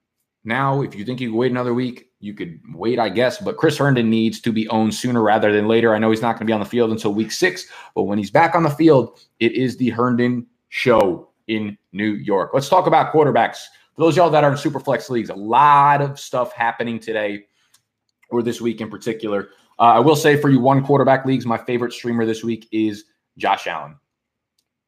now, 0.44 0.82
if 0.82 0.94
you 0.94 1.04
think 1.04 1.20
you 1.20 1.28
can 1.28 1.36
wait 1.36 1.50
another 1.50 1.74
week, 1.74 2.10
you 2.20 2.32
could 2.32 2.60
wait, 2.74 2.98
I 2.98 3.10
guess. 3.10 3.38
But 3.38 3.56
Chris 3.56 3.76
Herndon 3.76 4.08
needs 4.08 4.40
to 4.40 4.52
be 4.52 4.68
owned 4.68 4.94
sooner 4.94 5.22
rather 5.22 5.52
than 5.52 5.68
later. 5.68 5.94
I 5.94 5.98
know 5.98 6.10
he's 6.10 6.22
not 6.22 6.32
going 6.32 6.40
to 6.40 6.44
be 6.46 6.52
on 6.52 6.60
the 6.60 6.66
field 6.66 6.90
until 6.90 7.12
week 7.12 7.30
six, 7.30 7.66
but 7.94 8.04
when 8.04 8.18
he's 8.18 8.30
back 8.30 8.54
on 8.54 8.62
the 8.62 8.70
field, 8.70 9.20
it 9.38 9.52
is 9.52 9.76
the 9.76 9.90
Herndon 9.90 10.46
show 10.68 11.30
in 11.46 11.76
New 11.92 12.12
York. 12.12 12.52
Let's 12.54 12.68
talk 12.68 12.86
about 12.86 13.12
quarterbacks. 13.12 13.64
For 13.94 14.02
those 14.02 14.16
y'all 14.16 14.30
that 14.30 14.44
are 14.44 14.52
in 14.52 14.56
super 14.56 14.80
flex 14.80 15.10
leagues, 15.10 15.28
a 15.28 15.34
lot 15.34 16.00
of 16.00 16.18
stuff 16.18 16.52
happening 16.52 16.98
today 16.98 17.44
or 18.30 18.42
this 18.42 18.60
week 18.60 18.80
in 18.80 18.88
particular. 18.88 19.48
Uh, 19.78 19.94
I 19.94 19.98
will 19.98 20.16
say 20.16 20.40
for 20.40 20.48
you 20.48 20.60
one 20.60 20.84
quarterback 20.84 21.26
leagues, 21.26 21.44
my 21.44 21.58
favorite 21.58 21.92
streamer 21.92 22.24
this 22.24 22.44
week 22.44 22.68
is 22.72 23.04
Josh 23.40 23.66
Allen. 23.66 23.96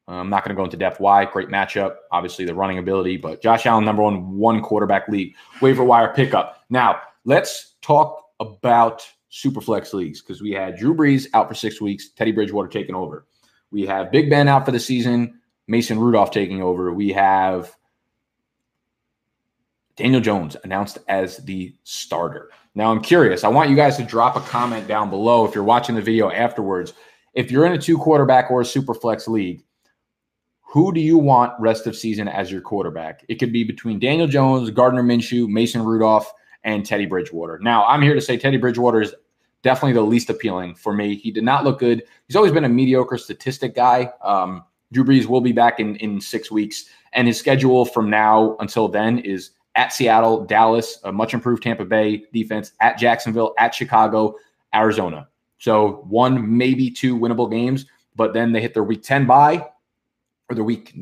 Uh, 0.07 0.13
I'm 0.13 0.29
not 0.29 0.43
going 0.43 0.55
to 0.55 0.59
go 0.59 0.65
into 0.65 0.77
depth 0.77 0.99
why. 0.99 1.25
Great 1.25 1.49
matchup. 1.49 1.95
Obviously, 2.11 2.45
the 2.45 2.53
running 2.53 2.77
ability, 2.77 3.17
but 3.17 3.41
Josh 3.41 3.65
Allen, 3.65 3.85
number 3.85 4.03
one, 4.03 4.37
one 4.37 4.61
quarterback 4.61 5.07
league, 5.07 5.35
waiver 5.61 5.83
wire 5.83 6.13
pickup. 6.13 6.63
Now, 6.69 7.01
let's 7.25 7.75
talk 7.81 8.25
about 8.39 9.05
super 9.29 9.61
flex 9.61 9.93
leagues 9.93 10.21
because 10.21 10.41
we 10.41 10.51
had 10.51 10.77
Drew 10.77 10.93
Brees 10.93 11.27
out 11.33 11.47
for 11.47 11.55
six 11.55 11.81
weeks, 11.81 12.09
Teddy 12.09 12.31
Bridgewater 12.31 12.67
taking 12.67 12.95
over. 12.95 13.25
We 13.71 13.85
have 13.85 14.11
Big 14.11 14.29
Ben 14.29 14.47
out 14.47 14.65
for 14.65 14.71
the 14.71 14.79
season, 14.79 15.39
Mason 15.67 15.97
Rudolph 15.99 16.31
taking 16.31 16.61
over. 16.61 16.93
We 16.93 17.09
have 17.13 17.75
Daniel 19.95 20.21
Jones 20.21 20.57
announced 20.63 20.99
as 21.07 21.37
the 21.37 21.73
starter. 21.83 22.49
Now, 22.75 22.91
I'm 22.91 23.01
curious. 23.01 23.43
I 23.43 23.49
want 23.49 23.69
you 23.69 23.75
guys 23.75 23.97
to 23.97 24.03
drop 24.03 24.35
a 24.35 24.41
comment 24.41 24.87
down 24.87 25.09
below 25.09 25.45
if 25.45 25.55
you're 25.55 25.63
watching 25.63 25.95
the 25.95 26.01
video 26.01 26.29
afterwards. 26.31 26.93
If 27.33 27.49
you're 27.51 27.65
in 27.65 27.73
a 27.73 27.77
two 27.77 27.97
quarterback 27.97 28.51
or 28.51 28.61
a 28.61 28.65
super 28.65 28.93
flex 28.93 29.27
league, 29.27 29.63
who 30.61 30.93
do 30.93 30.99
you 30.99 31.17
want 31.17 31.53
rest 31.59 31.87
of 31.87 31.95
season 31.95 32.27
as 32.27 32.51
your 32.51 32.61
quarterback? 32.61 33.23
It 33.27 33.35
could 33.35 33.53
be 33.53 33.63
between 33.63 33.99
Daniel 33.99 34.27
Jones, 34.27 34.69
Gardner 34.71 35.03
Minshew, 35.03 35.47
Mason 35.47 35.83
Rudolph, 35.83 36.31
and 36.63 36.85
Teddy 36.85 37.05
Bridgewater. 37.05 37.59
Now, 37.59 37.85
I'm 37.85 38.01
here 38.01 38.15
to 38.15 38.21
say 38.21 38.37
Teddy 38.37 38.57
Bridgewater 38.57 39.01
is 39.01 39.13
definitely 39.61 39.93
the 39.93 40.01
least 40.01 40.29
appealing 40.29 40.75
for 40.75 40.93
me. 40.93 41.15
He 41.15 41.31
did 41.31 41.43
not 41.43 41.63
look 41.63 41.79
good. 41.79 42.03
He's 42.27 42.35
always 42.35 42.51
been 42.51 42.65
a 42.65 42.69
mediocre 42.69 43.17
statistic 43.17 43.75
guy. 43.75 44.11
Um, 44.23 44.63
Drew 44.91 45.03
Brees 45.03 45.25
will 45.25 45.41
be 45.41 45.51
back 45.51 45.79
in, 45.79 45.95
in 45.97 46.21
six 46.21 46.51
weeks, 46.51 46.85
and 47.13 47.27
his 47.27 47.37
schedule 47.37 47.85
from 47.85 48.09
now 48.09 48.55
until 48.59 48.87
then 48.87 49.19
is 49.19 49.51
at 49.75 49.91
Seattle, 49.91 50.45
Dallas, 50.45 50.99
a 51.03 51.11
much 51.11 51.33
improved 51.33 51.63
Tampa 51.63 51.85
Bay 51.85 52.25
defense, 52.31 52.73
at 52.79 52.97
Jacksonville, 52.97 53.53
at 53.57 53.73
Chicago, 53.73 54.35
Arizona. 54.73 55.27
So 55.63 56.03
one, 56.09 56.57
maybe 56.57 56.91
two 56.91 57.17
winnable 57.17 57.49
games, 57.49 57.85
but 58.17 58.33
then 58.33 58.51
they 58.51 58.59
hit 58.59 58.73
their 58.73 58.83
week 58.83 59.01
10 59.01 59.25
bye 59.25 59.65
or 60.49 60.55
the 60.57 60.63
week 60.63 60.93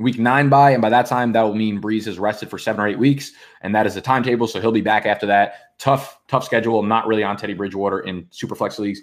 week 0.00 0.18
nine 0.18 0.48
by, 0.48 0.72
and 0.72 0.82
by 0.82 0.90
that 0.90 1.06
time 1.06 1.30
that 1.30 1.42
will 1.42 1.54
mean 1.54 1.80
Brees 1.80 2.08
is 2.08 2.18
rested 2.18 2.50
for 2.50 2.58
seven 2.58 2.80
or 2.80 2.88
eight 2.88 2.98
weeks, 2.98 3.30
and 3.60 3.72
that 3.72 3.86
is 3.86 3.94
the 3.94 4.00
timetable. 4.00 4.48
So 4.48 4.60
he'll 4.60 4.72
be 4.72 4.80
back 4.80 5.06
after 5.06 5.26
that. 5.26 5.78
Tough, 5.78 6.18
tough 6.26 6.42
schedule. 6.42 6.82
Not 6.82 7.06
really 7.06 7.22
on 7.22 7.36
Teddy 7.36 7.54
Bridgewater 7.54 8.00
in 8.00 8.26
super 8.30 8.56
flex 8.56 8.80
leagues. 8.80 9.00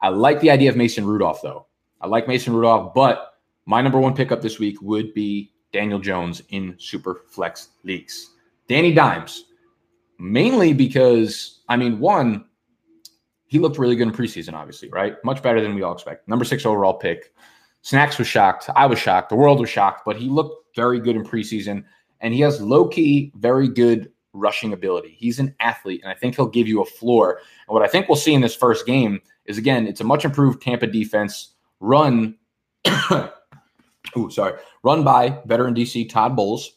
I 0.00 0.08
like 0.08 0.40
the 0.40 0.50
idea 0.50 0.70
of 0.70 0.76
Mason 0.76 1.04
Rudolph 1.04 1.42
though. 1.42 1.66
I 2.00 2.06
like 2.06 2.26
Mason 2.26 2.54
Rudolph, 2.54 2.94
but 2.94 3.34
my 3.66 3.82
number 3.82 3.98
one 3.98 4.14
pickup 4.14 4.40
this 4.40 4.58
week 4.58 4.80
would 4.80 5.12
be 5.12 5.52
Daniel 5.70 5.98
Jones 5.98 6.40
in 6.48 6.76
super 6.78 7.24
flex 7.28 7.72
leagues. 7.84 8.30
Danny 8.70 8.94
Dimes, 8.94 9.44
mainly 10.18 10.72
because 10.72 11.60
I 11.68 11.76
mean, 11.76 11.98
one, 11.98 12.46
he 13.46 13.58
looked 13.58 13.78
really 13.78 13.96
good 13.96 14.08
in 14.08 14.14
preseason, 14.14 14.54
obviously, 14.54 14.88
right? 14.90 15.16
Much 15.24 15.42
better 15.42 15.60
than 15.60 15.74
we 15.74 15.82
all 15.82 15.92
expect. 15.92 16.28
Number 16.28 16.44
six 16.44 16.66
overall 16.66 16.94
pick. 16.94 17.32
Snacks 17.82 18.18
was 18.18 18.26
shocked. 18.26 18.68
I 18.74 18.86
was 18.86 18.98
shocked. 18.98 19.28
The 19.28 19.36
world 19.36 19.60
was 19.60 19.70
shocked, 19.70 20.02
but 20.04 20.16
he 20.16 20.28
looked 20.28 20.74
very 20.74 20.98
good 20.98 21.16
in 21.16 21.24
preseason. 21.24 21.84
And 22.20 22.34
he 22.34 22.40
has 22.40 22.60
low 22.60 22.88
key, 22.88 23.32
very 23.36 23.68
good 23.68 24.10
rushing 24.32 24.72
ability. 24.72 25.16
He's 25.18 25.38
an 25.38 25.54
athlete, 25.60 26.00
and 26.02 26.10
I 26.10 26.14
think 26.14 26.36
he'll 26.36 26.46
give 26.46 26.68
you 26.68 26.82
a 26.82 26.86
floor. 26.86 27.40
And 27.68 27.74
what 27.74 27.82
I 27.82 27.88
think 27.88 28.08
we'll 28.08 28.16
see 28.16 28.34
in 28.34 28.40
this 28.40 28.54
first 28.54 28.86
game 28.86 29.20
is 29.46 29.58
again, 29.58 29.86
it's 29.86 30.00
a 30.00 30.04
much 30.04 30.24
improved 30.24 30.62
Tampa 30.62 30.86
defense 30.86 31.54
run. 31.80 32.36
ooh, 34.16 34.30
sorry, 34.30 34.58
run 34.82 35.04
by 35.04 35.40
veteran 35.46 35.74
DC 35.74 36.08
Todd 36.08 36.36
Bowles. 36.36 36.72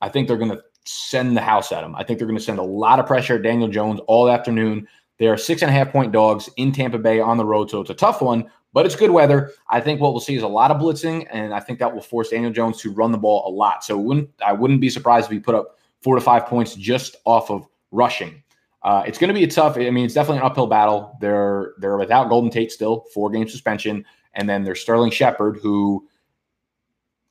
I 0.00 0.08
think 0.08 0.28
they're 0.28 0.36
going 0.36 0.50
to 0.50 0.62
send 0.84 1.36
the 1.36 1.40
house 1.40 1.72
at 1.72 1.82
him. 1.82 1.94
I 1.96 2.04
think 2.04 2.18
they're 2.18 2.28
going 2.28 2.38
to 2.38 2.44
send 2.44 2.58
a 2.58 2.62
lot 2.62 3.00
of 3.00 3.06
pressure 3.06 3.36
at 3.36 3.42
Daniel 3.42 3.68
Jones 3.68 4.00
all 4.06 4.28
afternoon. 4.28 4.86
They 5.18 5.28
are 5.28 5.36
six 5.36 5.62
and 5.62 5.70
a 5.70 5.72
half 5.72 5.90
point 5.90 6.12
dogs 6.12 6.48
in 6.56 6.72
Tampa 6.72 6.98
Bay 6.98 7.20
on 7.20 7.36
the 7.36 7.44
road, 7.44 7.70
so 7.70 7.80
it's 7.80 7.90
a 7.90 7.94
tough 7.94 8.20
one 8.20 8.50
but 8.74 8.84
it's 8.84 8.96
good 8.96 9.12
weather. 9.12 9.52
I 9.68 9.80
think 9.80 10.00
what 10.00 10.12
we'll 10.12 10.20
see 10.20 10.34
is 10.34 10.42
a 10.42 10.48
lot 10.48 10.72
of 10.72 10.78
blitzing, 10.78 11.26
and 11.30 11.54
I 11.54 11.60
think 11.60 11.78
that 11.78 11.94
will 11.94 12.02
force 12.02 12.30
Daniel 12.30 12.50
Jones 12.50 12.82
to 12.82 12.92
run 12.92 13.12
the 13.12 13.18
ball 13.18 13.44
a 13.46 13.50
lot. 13.50 13.84
So 13.84 13.96
wouldn't 13.96 14.28
I 14.44 14.52
wouldn't 14.52 14.80
be 14.80 14.90
surprised 14.90 15.26
if 15.26 15.30
he 15.30 15.38
put 15.38 15.54
up 15.54 15.78
four 16.02 16.16
to 16.16 16.20
five 16.20 16.46
points 16.46 16.74
just 16.74 17.16
off 17.24 17.50
of 17.50 17.66
rushing. 17.92 18.42
Uh, 18.82 19.04
it's 19.06 19.16
going 19.16 19.28
to 19.28 19.34
be 19.34 19.44
a 19.44 19.48
tough. 19.48 19.78
I 19.78 19.88
mean, 19.90 20.04
it's 20.04 20.12
definitely 20.12 20.38
an 20.38 20.46
uphill 20.46 20.66
battle. 20.66 21.16
They're 21.20 21.74
they're 21.78 21.96
without 21.96 22.28
Golden 22.28 22.50
Tate 22.50 22.72
still, 22.72 23.04
four 23.14 23.30
game 23.30 23.48
suspension, 23.48 24.04
and 24.34 24.48
then 24.48 24.64
there's 24.64 24.80
Sterling 24.80 25.12
Shepard 25.12 25.60
who 25.62 26.06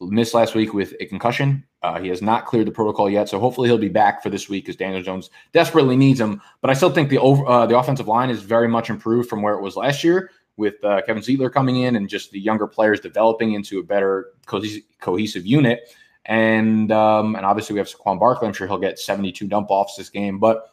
missed 0.10 0.34
last 0.34 0.56
week 0.56 0.74
with 0.74 0.94
a 1.00 1.06
concussion. 1.06 1.64
Uh, 1.82 2.00
he 2.00 2.08
has 2.08 2.22
not 2.22 2.46
cleared 2.46 2.68
the 2.68 2.72
protocol 2.72 3.10
yet, 3.10 3.28
so 3.28 3.40
hopefully 3.40 3.68
he'll 3.68 3.78
be 3.78 3.90
back 3.90 4.24
for 4.24 4.30
this 4.30 4.48
week 4.48 4.66
because 4.66 4.78
Daniel 4.78 5.02
Jones 5.02 5.30
desperately 5.52 5.98
needs 5.98 6.20
him. 6.20 6.42
But 6.62 6.70
I 6.70 6.74
still 6.74 6.90
think 6.90 7.10
the 7.10 7.18
over, 7.18 7.46
uh, 7.46 7.66
the 7.66 7.78
offensive 7.78 8.08
line 8.08 8.30
is 8.30 8.42
very 8.42 8.68
much 8.68 8.90
improved 8.90 9.30
from 9.30 9.42
where 9.42 9.56
it 9.56 9.62
was 9.62 9.76
last 9.76 10.04
year 10.04 10.32
with 10.56 10.84
uh, 10.84 11.02
Kevin 11.06 11.24
Zeitler 11.24 11.52
coming 11.52 11.78
in 11.78 11.96
and 11.96 12.08
just 12.08 12.32
the 12.32 12.40
younger 12.40 12.68
players 12.68 13.00
developing 13.00 13.54
into 13.54 13.80
a 13.80 13.84
better 13.84 14.32
cohesive, 14.46 14.84
cohesive 15.02 15.46
unit. 15.46 15.82
And 16.26 16.92
um, 16.92 17.36
and 17.36 17.46
obviously 17.46 17.74
we 17.74 17.80
have 17.80 17.90
Saquon 17.90 18.20
Barkley. 18.20 18.48
I'm 18.48 18.54
sure 18.54 18.68
he'll 18.68 18.78
get 18.78 18.98
72 18.98 19.48
dump 19.48 19.70
offs 19.70 19.98
this 19.98 20.10
game, 20.10 20.40
but 20.40 20.73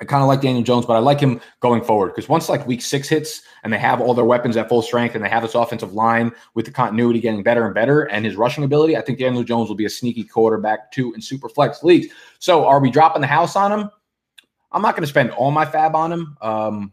I 0.00 0.04
kind 0.04 0.22
of 0.22 0.28
like 0.28 0.40
Daniel 0.40 0.64
Jones, 0.64 0.86
but 0.86 0.94
I 0.94 0.98
like 0.98 1.20
him 1.20 1.40
going 1.60 1.82
forward 1.82 2.08
because 2.08 2.28
once 2.28 2.48
like 2.48 2.66
week 2.66 2.82
six 2.82 3.08
hits 3.08 3.42
and 3.62 3.72
they 3.72 3.78
have 3.78 4.00
all 4.00 4.12
their 4.12 4.24
weapons 4.24 4.56
at 4.56 4.68
full 4.68 4.82
strength 4.82 5.14
and 5.14 5.24
they 5.24 5.28
have 5.28 5.42
this 5.42 5.54
offensive 5.54 5.92
line 5.92 6.32
with 6.54 6.64
the 6.64 6.72
continuity 6.72 7.20
getting 7.20 7.44
better 7.44 7.64
and 7.64 7.74
better 7.74 8.02
and 8.02 8.24
his 8.24 8.34
rushing 8.34 8.64
ability, 8.64 8.96
I 8.96 9.02
think 9.02 9.20
Daniel 9.20 9.44
Jones 9.44 9.68
will 9.68 9.76
be 9.76 9.84
a 9.84 9.90
sneaky 9.90 10.24
quarterback 10.24 10.90
too 10.90 11.14
in 11.14 11.20
super 11.20 11.48
flex 11.48 11.84
leagues. 11.84 12.08
So 12.40 12.64
are 12.66 12.80
we 12.80 12.90
dropping 12.90 13.20
the 13.20 13.28
house 13.28 13.54
on 13.54 13.70
him? 13.70 13.90
I'm 14.72 14.82
not 14.82 14.96
going 14.96 15.04
to 15.04 15.08
spend 15.08 15.30
all 15.30 15.52
my 15.52 15.64
FAAB 15.64 15.94
on 15.94 16.12
him. 16.12 16.36
Um, 16.40 16.92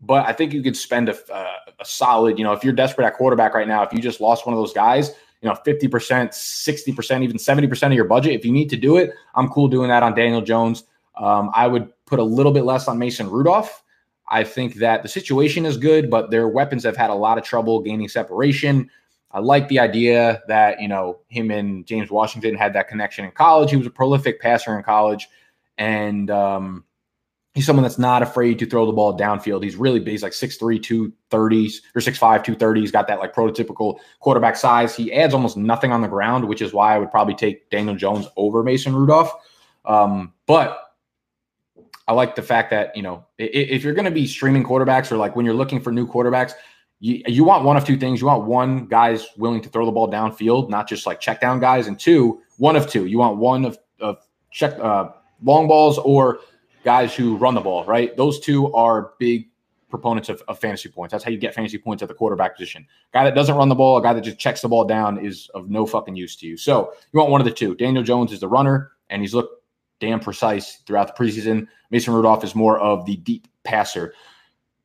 but 0.00 0.26
I 0.26 0.32
think 0.32 0.52
you 0.52 0.62
could 0.62 0.76
spend 0.76 1.08
a, 1.08 1.32
uh, 1.32 1.56
a 1.78 1.84
solid, 1.84 2.36
you 2.36 2.44
know, 2.44 2.52
if 2.52 2.64
you're 2.64 2.72
desperate 2.72 3.06
at 3.06 3.14
quarterback 3.14 3.54
right 3.54 3.68
now, 3.68 3.82
if 3.84 3.92
you 3.92 4.00
just 4.00 4.20
lost 4.20 4.44
one 4.44 4.52
of 4.52 4.58
those 4.58 4.72
guys, 4.72 5.10
you 5.40 5.48
know, 5.48 5.54
50%, 5.66 5.88
60%, 5.88 7.22
even 7.22 7.36
70% 7.36 7.86
of 7.86 7.92
your 7.92 8.04
budget, 8.04 8.32
if 8.32 8.44
you 8.44 8.52
need 8.52 8.68
to 8.70 8.76
do 8.76 8.96
it, 8.96 9.12
I'm 9.34 9.48
cool 9.48 9.68
doing 9.68 9.88
that 9.88 10.02
on 10.02 10.14
Daniel 10.14 10.42
Jones. 10.42 10.84
Um, 11.16 11.50
I 11.54 11.68
would 11.68 11.92
put 12.06 12.18
a 12.18 12.24
little 12.24 12.52
bit 12.52 12.64
less 12.64 12.88
on 12.88 12.98
Mason 12.98 13.28
Rudolph. 13.30 13.82
I 14.28 14.44
think 14.44 14.76
that 14.76 15.02
the 15.02 15.08
situation 15.08 15.66
is 15.66 15.76
good, 15.76 16.10
but 16.10 16.30
their 16.30 16.48
weapons 16.48 16.84
have 16.84 16.96
had 16.96 17.10
a 17.10 17.14
lot 17.14 17.38
of 17.38 17.44
trouble 17.44 17.80
gaining 17.80 18.08
separation. 18.08 18.90
I 19.30 19.40
like 19.40 19.68
the 19.68 19.80
idea 19.80 20.42
that, 20.48 20.80
you 20.80 20.88
know, 20.88 21.20
him 21.28 21.50
and 21.50 21.84
James 21.86 22.10
Washington 22.10 22.54
had 22.54 22.72
that 22.74 22.88
connection 22.88 23.24
in 23.24 23.32
college. 23.32 23.70
He 23.70 23.76
was 23.76 23.86
a 23.86 23.90
prolific 23.90 24.40
passer 24.40 24.76
in 24.76 24.82
college. 24.84 25.28
And, 25.76 26.30
um, 26.30 26.84
he's 27.54 27.66
someone 27.66 27.84
that's 27.84 27.98
not 27.98 28.22
afraid 28.22 28.58
to 28.58 28.66
throw 28.66 28.84
the 28.84 28.92
ball 28.92 29.16
downfield. 29.16 29.62
He's 29.62 29.76
really 29.76 30.00
big. 30.00 30.12
He's 30.12 30.22
like 30.22 30.32
6'3, 30.32 30.80
230s 30.80 31.76
or 31.94 32.00
6'5, 32.00 32.18
230. 32.18 32.80
He's 32.80 32.90
got 32.90 33.06
that 33.08 33.20
like 33.20 33.34
prototypical 33.34 33.98
quarterback 34.20 34.56
size. 34.56 34.94
He 34.94 35.12
adds 35.12 35.34
almost 35.34 35.56
nothing 35.56 35.92
on 35.92 36.02
the 36.02 36.08
ground, 36.08 36.46
which 36.48 36.60
is 36.60 36.72
why 36.72 36.94
I 36.94 36.98
would 36.98 37.10
probably 37.10 37.34
take 37.34 37.70
Daniel 37.70 37.94
Jones 37.94 38.26
over 38.36 38.62
Mason 38.62 38.94
Rudolph. 38.94 39.32
Um, 39.84 40.32
but 40.46 40.83
I 42.06 42.12
like 42.12 42.34
the 42.34 42.42
fact 42.42 42.70
that, 42.70 42.94
you 42.96 43.02
know, 43.02 43.24
if, 43.38 43.82
you're 43.82 43.94
going 43.94 44.04
to 44.04 44.10
be 44.10 44.26
streaming 44.26 44.62
quarterbacks 44.62 45.10
or 45.10 45.16
like 45.16 45.36
when 45.36 45.46
you're 45.46 45.54
looking 45.54 45.80
for 45.80 45.90
new 45.90 46.06
quarterbacks, 46.06 46.52
you, 47.00 47.22
you 47.26 47.44
want 47.44 47.64
one 47.64 47.76
of 47.76 47.84
two 47.84 47.96
things. 47.96 48.20
You 48.20 48.26
want 48.26 48.44
one, 48.44 48.86
guys 48.86 49.26
willing 49.38 49.62
to 49.62 49.68
throw 49.68 49.86
the 49.86 49.92
ball 49.92 50.10
downfield, 50.10 50.68
not 50.68 50.86
just 50.86 51.06
like 51.06 51.20
check 51.20 51.40
down 51.40 51.60
guys. 51.60 51.86
And 51.86 51.98
two, 51.98 52.42
one 52.58 52.76
of 52.76 52.88
two. 52.88 53.06
You 53.06 53.18
want 53.18 53.38
one 53.38 53.64
of, 53.64 53.78
of 54.00 54.18
check 54.50 54.78
uh, 54.78 55.10
long 55.42 55.66
balls 55.66 55.98
or 55.98 56.40
guys 56.84 57.14
who 57.14 57.36
run 57.36 57.54
the 57.54 57.60
ball, 57.60 57.84
right? 57.84 58.14
Those 58.16 58.38
two 58.38 58.72
are 58.74 59.12
big 59.18 59.48
proponents 59.88 60.28
of, 60.28 60.42
of, 60.48 60.58
fantasy 60.58 60.88
points. 60.88 61.12
That's 61.12 61.22
how 61.22 61.30
you 61.30 61.38
get 61.38 61.54
fantasy 61.54 61.78
points 61.78 62.02
at 62.02 62.08
the 62.08 62.14
quarterback 62.14 62.56
position. 62.56 62.84
Guy 63.12 63.24
that 63.24 63.34
doesn't 63.34 63.54
run 63.54 63.68
the 63.68 63.74
ball, 63.76 63.96
a 63.96 64.02
guy 64.02 64.12
that 64.12 64.22
just 64.22 64.38
checks 64.38 64.60
the 64.60 64.68
ball 64.68 64.84
down 64.84 65.24
is 65.24 65.48
of 65.54 65.70
no 65.70 65.86
fucking 65.86 66.16
use 66.16 66.34
to 66.36 66.46
you. 66.46 66.56
So 66.56 66.92
you 67.12 67.18
want 67.18 67.30
one 67.30 67.40
of 67.40 67.44
the 67.44 67.52
two. 67.52 67.74
Daniel 67.76 68.02
Jones 68.02 68.32
is 68.32 68.40
the 68.40 68.48
runner, 68.48 68.90
and 69.08 69.22
he's 69.22 69.34
looked 69.34 69.53
damn 70.04 70.20
precise 70.20 70.76
throughout 70.86 71.16
the 71.16 71.24
preseason. 71.24 71.66
Mason 71.90 72.12
Rudolph 72.12 72.44
is 72.44 72.54
more 72.54 72.78
of 72.78 73.06
the 73.06 73.16
deep 73.16 73.48
passer. 73.64 74.14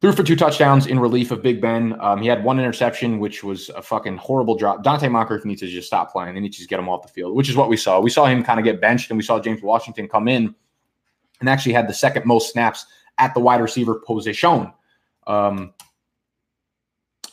Threw 0.02 0.14
for 0.14 0.24
two 0.24 0.38
touchdowns 0.38 0.88
in 0.88 0.98
relief 0.98 1.30
of 1.32 1.42
Big 1.42 1.60
Ben. 1.60 1.98
Um, 2.00 2.22
he 2.22 2.28
had 2.30 2.42
one 2.46 2.58
interception, 2.58 3.20
which 3.20 3.44
was 3.44 3.68
a 3.70 3.82
fucking 3.82 4.16
horrible 4.16 4.56
drop. 4.56 4.82
Donte 4.82 5.12
Moncrief 5.12 5.44
needs 5.44 5.60
to 5.60 5.68
just 5.68 5.88
stop 5.88 6.10
playing. 6.10 6.36
They 6.36 6.40
need 6.40 6.54
to 6.54 6.58
just 6.58 6.70
get 6.70 6.80
him 6.80 6.88
off 6.88 7.02
the 7.02 7.10
field, 7.10 7.36
which 7.36 7.50
is 7.50 7.58
what 7.58 7.68
we 7.68 7.76
saw. 7.76 8.00
We 8.00 8.10
saw 8.10 8.26
him 8.26 8.42
kind 8.42 8.60
of 8.60 8.64
get 8.64 8.80
benched, 8.80 9.12
and 9.12 9.18
we 9.18 9.24
saw 9.24 9.42
James 9.42 9.62
Washington 9.62 10.08
come 10.08 10.30
in 10.30 10.56
and 11.42 11.50
actually 11.50 11.74
had 11.74 11.90
the 11.90 11.94
second 11.94 12.26
most 12.26 12.54
snaps 12.54 12.86
at 13.18 13.34
the 13.34 13.42
wide 13.42 13.60
receiver 13.60 13.96
position 13.96 14.72
um, 15.28 15.74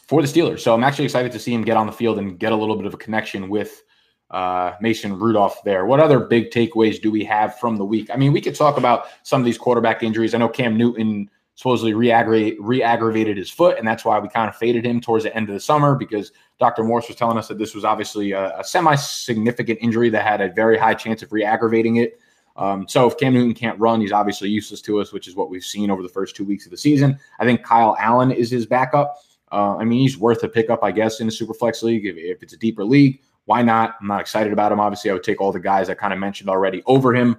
for 0.09 0.21
the 0.21 0.27
Steelers. 0.27 0.61
So 0.61 0.75
I'm 0.75 0.83
actually 0.83 1.05
excited 1.05 1.31
to 1.33 1.39
see 1.39 1.55
him 1.55 1.63
get 1.63 1.77
on 1.77 1.87
the 1.87 1.93
field 1.93 2.19
and 2.19 2.37
get 2.37 2.51
a 2.51 2.57
little 2.57 2.77
bit 2.77 2.87
of 2.87 2.95
a 2.95 2.99
connection 2.99 3.49
with 3.49 3.85
uh, 4.31 4.73
Mason 4.81 5.19
Rudolph 5.19 5.63
there. 5.65 5.87
What 5.87 6.01
other 6.01 6.21
big 6.21 6.51
takeaways 6.51 7.01
do 7.01 7.11
we 7.11 7.25
have 7.25 7.59
from 7.59 7.77
the 7.77 7.85
week? 7.85 8.11
I 8.13 8.17
mean, 8.17 8.33
we 8.33 8.41
could 8.41 8.55
talk 8.55 8.77
about 8.77 9.07
some 9.23 9.41
of 9.41 9.45
these 9.45 9.59
quarterback 9.59 10.03
injuries. 10.03 10.35
I 10.35 10.39
know 10.39 10.49
Cam 10.49 10.77
Newton 10.77 11.31
supposedly 11.55 11.95
re-aggravated 11.95 13.37
his 13.37 13.51
foot, 13.51 13.79
and 13.79 13.89
that's 13.89 14.05
why 14.05 14.19
we 14.19 14.29
kind 14.29 14.49
of 14.49 14.57
faded 14.57 14.85
him 14.85 15.01
towards 15.01 15.25
the 15.25 15.35
end 15.35 15.49
of 15.49 15.55
the 15.55 15.61
summer 15.61 15.95
because 15.95 16.33
Dr. 16.59 16.85
Morse 16.85 17.09
was 17.09 17.17
telling 17.17 17.39
us 17.39 17.49
that 17.49 17.57
this 17.57 17.75
was 17.75 17.85
obviously 17.85 18.33
a, 18.33 18.59
a 18.59 18.65
semi-significant 18.65 19.79
injury 19.81 20.11
that 20.11 20.23
had 20.23 20.43
a 20.43 20.53
very 20.53 20.77
high 20.77 20.93
chance 20.93 21.23
of 21.23 21.33
re-aggravating 21.33 21.97
it. 21.97 22.21
Um, 22.57 22.87
so 22.89 23.07
if 23.07 23.17
Cam 23.19 23.33
Newton 23.33 23.55
can't 23.55 23.79
run, 23.79 24.01
he's 24.01 24.13
obviously 24.13 24.49
useless 24.51 24.83
to 24.83 25.01
us, 25.01 25.13
which 25.13 25.29
is 25.29 25.35
what 25.35 25.51
we've 25.51 25.65
seen 25.65 25.91
over 25.91 26.03
the 26.03 26.09
first 26.09 26.37
two 26.37 26.45
weeks 26.45 26.67
of 26.67 26.71
the 26.71 26.77
season. 26.77 27.19
I 27.39 27.45
think 27.45 27.63
Kyle 27.63 27.97
Allen 27.99 28.33
is 28.33 28.51
his 28.51 28.67
backup. 28.67 29.17
Uh, 29.53 29.77
I 29.77 29.85
mean, 29.85 30.01
he's 30.01 30.19
worth 30.19 30.43
a 30.43 30.49
pickup, 30.49 30.83
I 30.83 30.91
guess, 30.91 31.21
in 31.21 31.29
a 31.29 31.31
Superflex 31.31 31.83
league. 31.83 32.05
If, 32.05 32.17
if, 32.17 32.43
it's 32.43 32.53
a 32.53 32.59
deeper 32.59 32.85
league, 32.85 33.21
why 33.47 33.63
not? 33.63 33.97
I'm 34.01 34.09
not 34.09 34.21
excited 34.21 34.53
about 34.53 34.71
him. 34.71 34.81
Obviously, 34.81 35.11
I 35.11 35.15
would 35.15 35.25
take 35.25 35.41
all 35.41 35.53
the 35.53 35.61
guys 35.61 35.89
I 35.89 35.95
kind 35.95 36.13
of 36.13 36.19
mentioned 36.19 36.51
already 36.51 36.83
over 36.85 37.15
him. 37.15 37.39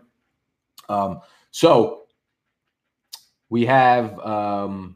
Um, 0.90 1.20
so 1.52 2.04
we 3.50 3.66
have 3.66 4.18
um, 4.20 4.96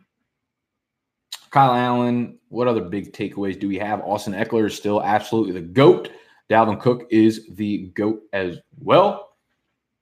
Kyle 1.51 1.73
Allen. 1.73 2.39
What 2.49 2.67
other 2.67 2.81
big 2.81 3.13
takeaways 3.13 3.59
do 3.59 3.67
we 3.67 3.77
have? 3.77 4.01
Austin 4.01 4.33
Ekeler 4.33 4.65
is 4.67 4.75
still 4.75 5.03
absolutely 5.03 5.53
the 5.53 5.61
GOAT. 5.61 6.09
Dalvin 6.49 6.79
Cook 6.79 7.07
is 7.09 7.47
the 7.51 7.89
GOAT 7.95 8.21
as 8.33 8.57
well. 8.79 9.35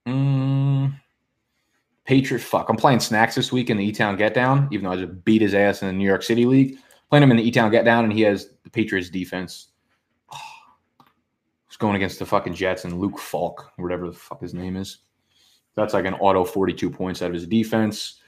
Mm, 0.08 0.94
Patriots. 2.06 2.46
Fuck. 2.46 2.70
I'm 2.70 2.76
playing 2.76 3.00
snacks 3.00 3.36
this 3.36 3.52
week 3.52 3.70
in 3.70 3.78
the 3.78 3.86
E 3.86 3.92
Town 3.92 4.16
Get 4.16 4.34
Down, 4.34 4.68
even 4.72 4.86
though 4.86 4.92
I 4.92 4.96
just 4.96 5.24
beat 5.26 5.42
his 5.42 5.54
ass 5.54 5.82
in 5.82 5.88
the 5.88 5.94
New 5.94 6.08
York 6.08 6.24
City 6.24 6.46
League. 6.46 6.78
Playing 7.10 7.24
him 7.24 7.32
in 7.32 7.38
the 7.38 7.44
E 7.48 7.52
Town 7.52 7.72
Get 7.72 7.86
Down, 7.86 8.04
and 8.04 8.14
he 8.14 8.22
has 8.22 8.50
the 8.64 8.70
Patriots 8.70 9.10
defense. 9.10 9.69
Going 11.80 11.96
against 11.96 12.20
the 12.20 12.26
fucking 12.26 12.54
Jets 12.54 12.86
and 12.86 13.00
Luke 13.00 13.18
Falk, 13.18 13.72
whatever 13.78 14.08
the 14.08 14.14
fuck 14.14 14.42
his 14.42 14.54
name 14.54 14.76
is. 14.76 15.00
That's 15.76 15.94
like 15.94 16.06
an 16.06 16.14
auto 16.16 16.44
42 16.44 16.90
points 16.90 17.22
out 17.22 17.28
of 17.30 17.34
his 17.34 17.48
defense. 17.48 18.20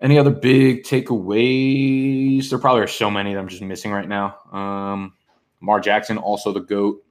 Any 0.00 0.18
other 0.18 0.30
big 0.30 0.84
takeaways? 0.84 2.48
There 2.48 2.58
probably 2.58 2.82
are 2.82 2.86
so 2.86 3.10
many 3.10 3.34
that 3.34 3.40
I'm 3.40 3.48
just 3.48 3.62
missing 3.62 3.92
right 3.92 4.08
now. 4.08 4.36
Um, 4.52 5.14
Mar 5.60 5.80
Jackson, 5.80 6.18
also 6.18 6.52
the 6.52 6.60
GOAT. 6.60 7.02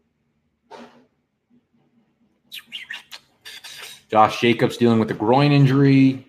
Josh 4.09 4.41
Jacobs 4.41 4.77
dealing 4.77 4.99
with 4.99 5.11
a 5.11 5.13
groin 5.13 5.51
injury. 5.51 6.25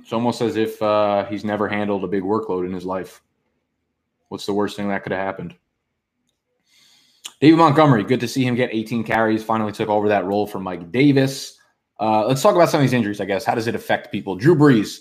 It's 0.00 0.12
almost 0.12 0.40
as 0.40 0.56
if 0.56 0.80
uh, 0.80 1.26
he's 1.26 1.44
never 1.44 1.68
handled 1.68 2.04
a 2.04 2.08
big 2.08 2.22
workload 2.22 2.66
in 2.66 2.72
his 2.72 2.84
life. 2.86 3.22
What's 4.28 4.46
the 4.46 4.54
worst 4.54 4.76
thing 4.76 4.88
that 4.88 5.02
could 5.02 5.12
have 5.12 5.20
happened? 5.20 5.54
David 7.42 7.56
Montgomery, 7.56 8.04
good 8.04 8.20
to 8.20 8.28
see 8.28 8.44
him 8.44 8.54
get 8.54 8.70
18 8.72 9.02
carries. 9.02 9.42
Finally 9.42 9.72
took 9.72 9.88
over 9.88 10.08
that 10.08 10.24
role 10.24 10.46
for 10.46 10.60
Mike 10.60 10.92
Davis. 10.92 11.58
Uh, 11.98 12.24
let's 12.24 12.40
talk 12.40 12.54
about 12.54 12.70
some 12.70 12.78
of 12.78 12.82
these 12.82 12.92
injuries, 12.92 13.20
I 13.20 13.24
guess. 13.24 13.44
How 13.44 13.56
does 13.56 13.66
it 13.66 13.74
affect 13.74 14.12
people? 14.12 14.36
Drew 14.36 14.54
Brees 14.54 15.00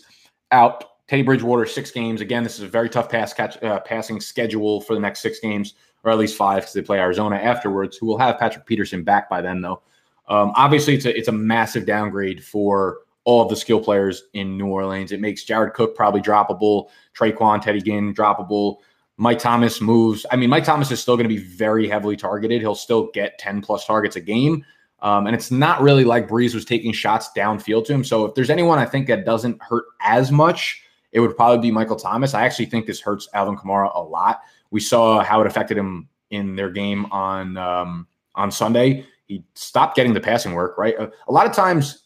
out. 0.49 0.85
Teddy 1.07 1.21
Bridgewater, 1.21 1.67
six 1.67 1.91
games. 1.91 2.19
Again, 2.19 2.41
this 2.41 2.55
is 2.55 2.63
a 2.63 2.67
very 2.67 2.89
tough 2.89 3.09
pass 3.09 3.31
catch, 3.31 3.61
uh, 3.61 3.79
passing 3.81 4.19
schedule 4.19 4.81
for 4.81 4.95
the 4.95 4.99
next 4.99 5.19
six 5.19 5.39
games 5.39 5.75
or 6.03 6.11
at 6.11 6.17
least 6.17 6.35
five 6.35 6.63
because 6.63 6.73
they 6.73 6.81
play 6.81 6.97
Arizona 6.97 7.35
afterwards, 7.35 7.95
who 7.95 8.07
will 8.07 8.17
have 8.17 8.39
Patrick 8.39 8.65
Peterson 8.65 9.03
back 9.03 9.29
by 9.29 9.39
then, 9.39 9.61
though. 9.61 9.83
Um, 10.27 10.51
obviously, 10.55 10.95
it's 10.95 11.05
a, 11.05 11.15
it's 11.15 11.27
a 11.27 11.33
massive 11.33 11.85
downgrade 11.85 12.43
for 12.43 13.01
all 13.23 13.43
of 13.43 13.49
the 13.49 13.55
skill 13.55 13.79
players 13.79 14.23
in 14.33 14.57
New 14.57 14.65
Orleans. 14.65 15.11
It 15.11 15.19
makes 15.19 15.43
Jared 15.43 15.73
Cook 15.73 15.95
probably 15.95 16.21
droppable, 16.21 16.87
Tre'Quan, 17.15 17.61
Teddy 17.61 17.81
Ginn 17.81 18.15
droppable. 18.15 18.77
Mike 19.21 19.39
Thomas 19.39 19.79
moves. 19.79 20.25
I 20.31 20.35
mean, 20.35 20.49
Mike 20.49 20.63
Thomas 20.63 20.91
is 20.91 20.99
still 20.99 21.15
going 21.15 21.29
to 21.29 21.33
be 21.35 21.41
very 21.41 21.87
heavily 21.87 22.17
targeted. 22.17 22.61
He'll 22.61 22.75
still 22.75 23.09
get 23.13 23.37
10 23.37 23.61
plus 23.61 23.85
targets 23.85 24.15
a 24.15 24.21
game. 24.21 24.65
Um, 24.99 25.27
and 25.27 25.35
it's 25.35 25.51
not 25.51 25.81
really 25.81 26.03
like 26.03 26.27
Brees 26.27 26.53
was 26.53 26.65
taking 26.65 26.91
shots 26.91 27.29
downfield 27.35 27.85
to 27.85 27.93
him. 27.93 28.03
So 28.03 28.25
if 28.25 28.35
there's 28.35 28.49
anyone 28.49 28.77
I 28.77 28.85
think 28.85 29.07
that 29.07 29.25
doesn't 29.25 29.61
hurt 29.61 29.85
as 30.01 30.31
much, 30.31 30.83
it 31.11 31.19
would 31.19 31.35
probably 31.35 31.59
be 31.59 31.71
Michael 31.71 31.95
Thomas. 31.95 32.33
I 32.33 32.45
actually 32.45 32.67
think 32.67 32.85
this 32.85 32.99
hurts 32.99 33.27
Alvin 33.33 33.57
Kamara 33.57 33.91
a 33.95 34.01
lot 34.01 34.41
we 34.71 34.79
saw 34.79 35.21
how 35.23 35.41
it 35.41 35.47
affected 35.47 35.77
him 35.77 36.07
in 36.31 36.55
their 36.55 36.69
game 36.69 37.05
on 37.11 37.57
um, 37.57 38.07
on 38.35 38.49
Sunday. 38.49 39.05
He 39.27 39.45
stopped 39.53 39.95
getting 39.95 40.13
the 40.13 40.19
passing 40.19 40.53
work. 40.53 40.77
Right, 40.77 40.95
a, 40.97 41.11
a 41.27 41.31
lot 41.31 41.45
of 41.45 41.53
times, 41.53 42.05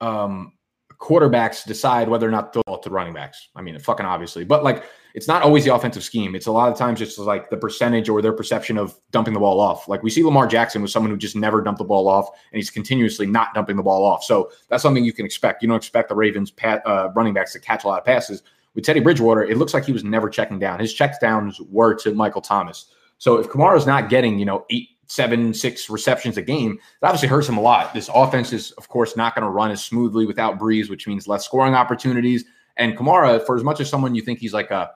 um, 0.00 0.54
quarterbacks 0.98 1.66
decide 1.66 2.08
whether 2.08 2.26
or 2.26 2.30
not 2.30 2.52
to 2.52 2.62
throw 2.62 2.76
to 2.78 2.90
running 2.90 3.12
backs. 3.12 3.48
I 3.54 3.62
mean, 3.62 3.78
fucking 3.78 4.06
obviously, 4.06 4.44
but 4.44 4.64
like 4.64 4.84
it's 5.16 5.26
not 5.26 5.42
always 5.42 5.64
the 5.64 5.74
offensive 5.74 6.04
scheme. 6.04 6.36
It's 6.36 6.46
a 6.46 6.52
lot 6.52 6.70
of 6.70 6.78
times 6.78 7.00
just 7.00 7.18
like 7.18 7.50
the 7.50 7.56
percentage 7.56 8.08
or 8.08 8.22
their 8.22 8.32
perception 8.32 8.78
of 8.78 8.96
dumping 9.10 9.34
the 9.34 9.40
ball 9.40 9.58
off. 9.58 9.88
Like 9.88 10.02
we 10.02 10.10
see 10.10 10.22
Lamar 10.22 10.46
Jackson 10.46 10.82
was 10.82 10.92
someone 10.92 11.10
who 11.10 11.16
just 11.16 11.34
never 11.34 11.60
dumped 11.60 11.78
the 11.78 11.84
ball 11.84 12.06
off, 12.06 12.28
and 12.52 12.58
he's 12.58 12.70
continuously 12.70 13.26
not 13.26 13.54
dumping 13.54 13.76
the 13.76 13.82
ball 13.82 14.04
off. 14.04 14.22
So 14.22 14.52
that's 14.68 14.82
something 14.82 15.04
you 15.04 15.12
can 15.12 15.26
expect. 15.26 15.62
You 15.62 15.68
don't 15.68 15.78
expect 15.78 16.10
the 16.10 16.14
Ravens 16.14 16.52
pat, 16.52 16.86
uh, 16.86 17.08
running 17.16 17.34
backs 17.34 17.52
to 17.54 17.58
catch 17.58 17.82
a 17.82 17.88
lot 17.88 17.98
of 17.98 18.04
passes, 18.04 18.42
with 18.76 18.84
Teddy 18.84 19.00
Bridgewater, 19.00 19.42
it 19.42 19.56
looks 19.56 19.74
like 19.74 19.86
he 19.86 19.92
was 19.92 20.04
never 20.04 20.28
checking 20.28 20.58
down. 20.58 20.78
His 20.78 20.92
check 20.92 21.18
downs 21.18 21.60
were 21.70 21.94
to 21.94 22.14
Michael 22.14 22.42
Thomas. 22.42 22.92
So 23.16 23.38
if 23.38 23.48
Kamara's 23.48 23.86
not 23.86 24.10
getting, 24.10 24.38
you 24.38 24.44
know, 24.44 24.66
eight, 24.68 24.90
seven, 25.06 25.54
six 25.54 25.88
receptions 25.88 26.36
a 26.36 26.42
game, 26.42 26.78
that 27.00 27.08
obviously 27.08 27.28
hurts 27.28 27.48
him 27.48 27.56
a 27.56 27.60
lot. 27.62 27.94
This 27.94 28.10
offense 28.14 28.52
is, 28.52 28.72
of 28.72 28.88
course, 28.88 29.16
not 29.16 29.34
going 29.34 29.44
to 29.44 29.50
run 29.50 29.70
as 29.70 29.82
smoothly 29.82 30.26
without 30.26 30.58
Brees, 30.58 30.90
which 30.90 31.06
means 31.06 31.26
less 31.26 31.46
scoring 31.46 31.74
opportunities. 31.74 32.44
And 32.76 32.94
Kamara, 32.98 33.44
for 33.46 33.56
as 33.56 33.64
much 33.64 33.80
as 33.80 33.88
someone 33.88 34.14
you 34.14 34.20
think 34.20 34.40
he's 34.40 34.52
like 34.52 34.70
a 34.70 34.90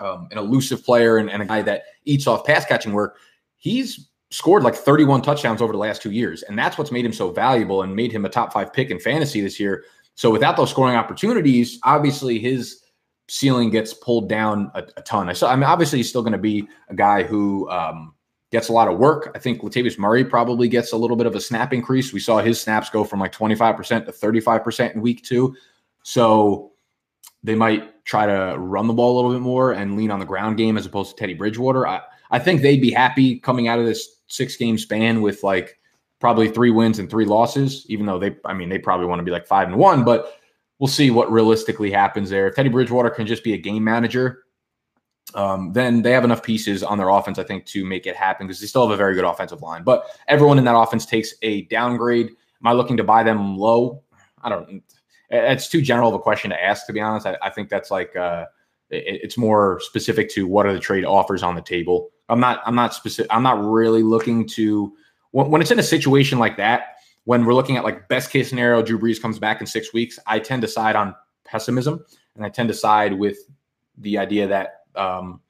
um, 0.00 0.28
an 0.30 0.38
elusive 0.38 0.84
player 0.84 1.18
and, 1.18 1.30
and 1.30 1.42
a 1.42 1.46
guy 1.46 1.62
that 1.62 1.82
eats 2.04 2.26
off 2.26 2.44
pass 2.44 2.64
catching 2.64 2.92
work, 2.92 3.18
he's 3.58 4.08
scored 4.30 4.62
like 4.62 4.74
31 4.74 5.22
touchdowns 5.22 5.60
over 5.60 5.72
the 5.72 5.78
last 5.78 6.02
two 6.02 6.10
years. 6.10 6.42
And 6.42 6.58
that's 6.58 6.78
what's 6.78 6.92
made 6.92 7.04
him 7.04 7.12
so 7.12 7.30
valuable 7.30 7.82
and 7.82 7.94
made 7.94 8.12
him 8.12 8.24
a 8.24 8.28
top 8.28 8.52
five 8.52 8.72
pick 8.72 8.90
in 8.90 9.00
fantasy 9.00 9.40
this 9.40 9.58
year 9.58 9.84
so 10.20 10.30
without 10.30 10.54
those 10.54 10.68
scoring 10.68 10.96
opportunities, 10.96 11.78
obviously 11.82 12.38
his 12.38 12.82
ceiling 13.28 13.70
gets 13.70 13.94
pulled 13.94 14.28
down 14.28 14.70
a, 14.74 14.84
a 14.98 15.00
ton. 15.00 15.30
I. 15.30 15.46
I 15.46 15.56
mean, 15.56 15.64
obviously 15.64 15.98
he's 15.98 16.10
still 16.10 16.20
going 16.20 16.32
to 16.32 16.38
be 16.38 16.68
a 16.88 16.94
guy 16.94 17.22
who 17.22 17.70
um, 17.70 18.14
gets 18.50 18.68
a 18.68 18.72
lot 18.74 18.88
of 18.88 18.98
work. 18.98 19.30
I 19.34 19.38
think 19.38 19.62
Latavius 19.62 19.98
Murray 19.98 20.22
probably 20.22 20.68
gets 20.68 20.92
a 20.92 20.96
little 20.98 21.16
bit 21.16 21.26
of 21.26 21.34
a 21.36 21.40
snap 21.40 21.72
increase. 21.72 22.12
We 22.12 22.20
saw 22.20 22.38
his 22.38 22.60
snaps 22.60 22.90
go 22.90 23.02
from 23.02 23.18
like 23.18 23.32
25% 23.32 24.04
to 24.04 24.12
35% 24.12 24.94
in 24.94 25.00
week 25.00 25.24
two. 25.24 25.56
So 26.02 26.72
they 27.42 27.54
might 27.54 27.99
try 28.10 28.26
to 28.26 28.58
run 28.58 28.88
the 28.88 28.92
ball 28.92 29.14
a 29.14 29.16
little 29.16 29.30
bit 29.30 29.40
more 29.40 29.70
and 29.70 29.96
lean 29.96 30.10
on 30.10 30.18
the 30.18 30.26
ground 30.26 30.56
game 30.56 30.76
as 30.76 30.84
opposed 30.84 31.10
to 31.10 31.16
Teddy 31.16 31.32
Bridgewater. 31.32 31.86
I, 31.86 32.00
I 32.32 32.40
think 32.40 32.60
they'd 32.60 32.80
be 32.80 32.90
happy 32.90 33.38
coming 33.38 33.68
out 33.68 33.78
of 33.78 33.86
this 33.86 34.16
six 34.26 34.56
game 34.56 34.78
span 34.78 35.22
with 35.22 35.44
like 35.44 35.78
probably 36.18 36.48
three 36.48 36.72
wins 36.72 36.98
and 36.98 37.08
three 37.08 37.24
losses, 37.24 37.86
even 37.88 38.06
though 38.06 38.18
they, 38.18 38.34
I 38.44 38.52
mean, 38.52 38.68
they 38.68 38.80
probably 38.80 39.06
want 39.06 39.20
to 39.20 39.24
be 39.24 39.30
like 39.30 39.46
five 39.46 39.68
and 39.68 39.76
one, 39.76 40.02
but 40.02 40.40
we'll 40.80 40.88
see 40.88 41.12
what 41.12 41.30
realistically 41.30 41.92
happens 41.92 42.30
there. 42.30 42.48
If 42.48 42.56
Teddy 42.56 42.68
Bridgewater 42.68 43.10
can 43.10 43.28
just 43.28 43.44
be 43.44 43.54
a 43.54 43.56
game 43.56 43.84
manager, 43.84 44.42
um, 45.36 45.72
then 45.72 46.02
they 46.02 46.10
have 46.10 46.24
enough 46.24 46.42
pieces 46.42 46.82
on 46.82 46.98
their 46.98 47.10
offense, 47.10 47.38
I 47.38 47.44
think, 47.44 47.64
to 47.66 47.84
make 47.84 48.08
it 48.08 48.16
happen 48.16 48.48
because 48.48 48.60
they 48.60 48.66
still 48.66 48.88
have 48.88 48.92
a 48.92 48.96
very 48.96 49.14
good 49.14 49.24
offensive 49.24 49.62
line. 49.62 49.84
But 49.84 50.06
everyone 50.26 50.58
in 50.58 50.64
that 50.64 50.76
offense 50.76 51.06
takes 51.06 51.32
a 51.42 51.62
downgrade. 51.66 52.26
Am 52.26 52.66
I 52.66 52.72
looking 52.72 52.96
to 52.96 53.04
buy 53.04 53.22
them 53.22 53.56
low? 53.56 54.02
I 54.42 54.48
don't. 54.48 54.82
It's 55.30 55.68
too 55.68 55.80
general 55.80 56.08
of 56.08 56.14
a 56.14 56.18
question 56.18 56.50
to 56.50 56.62
ask, 56.62 56.86
to 56.86 56.92
be 56.92 57.00
honest. 57.00 57.26
I, 57.26 57.36
I 57.42 57.50
think 57.50 57.68
that's 57.68 57.90
like 57.90 58.16
uh, 58.16 58.46
it, 58.90 59.20
it's 59.22 59.38
more 59.38 59.80
specific 59.80 60.28
to 60.30 60.46
what 60.46 60.66
are 60.66 60.72
the 60.72 60.80
trade 60.80 61.04
offers 61.04 61.42
on 61.42 61.54
the 61.54 61.62
table. 61.62 62.10
I'm 62.28 62.40
not. 62.40 62.60
I'm 62.66 62.74
not 62.74 62.94
specific. 62.94 63.32
I'm 63.32 63.42
not 63.42 63.64
really 63.64 64.02
looking 64.02 64.46
to 64.48 64.92
when, 65.32 65.50
when 65.50 65.60
it's 65.60 65.70
in 65.70 65.78
a 65.78 65.84
situation 65.84 66.38
like 66.38 66.56
that, 66.56 66.96
when 67.24 67.44
we're 67.44 67.54
looking 67.54 67.76
at 67.76 67.84
like 67.84 68.08
best 68.08 68.30
case 68.30 68.48
scenario, 68.48 68.82
Drew 68.82 68.98
Brees 68.98 69.20
comes 69.20 69.38
back 69.38 69.60
in 69.60 69.66
six 69.66 69.92
weeks, 69.92 70.18
I 70.26 70.38
tend 70.38 70.62
to 70.62 70.68
side 70.68 70.96
on 70.96 71.14
pessimism 71.44 72.04
and 72.34 72.44
I 72.44 72.48
tend 72.48 72.68
to 72.68 72.74
side 72.74 73.18
with 73.18 73.38
the 73.98 74.18
idea 74.18 74.46
that, 74.48 74.80
um, 74.96 75.40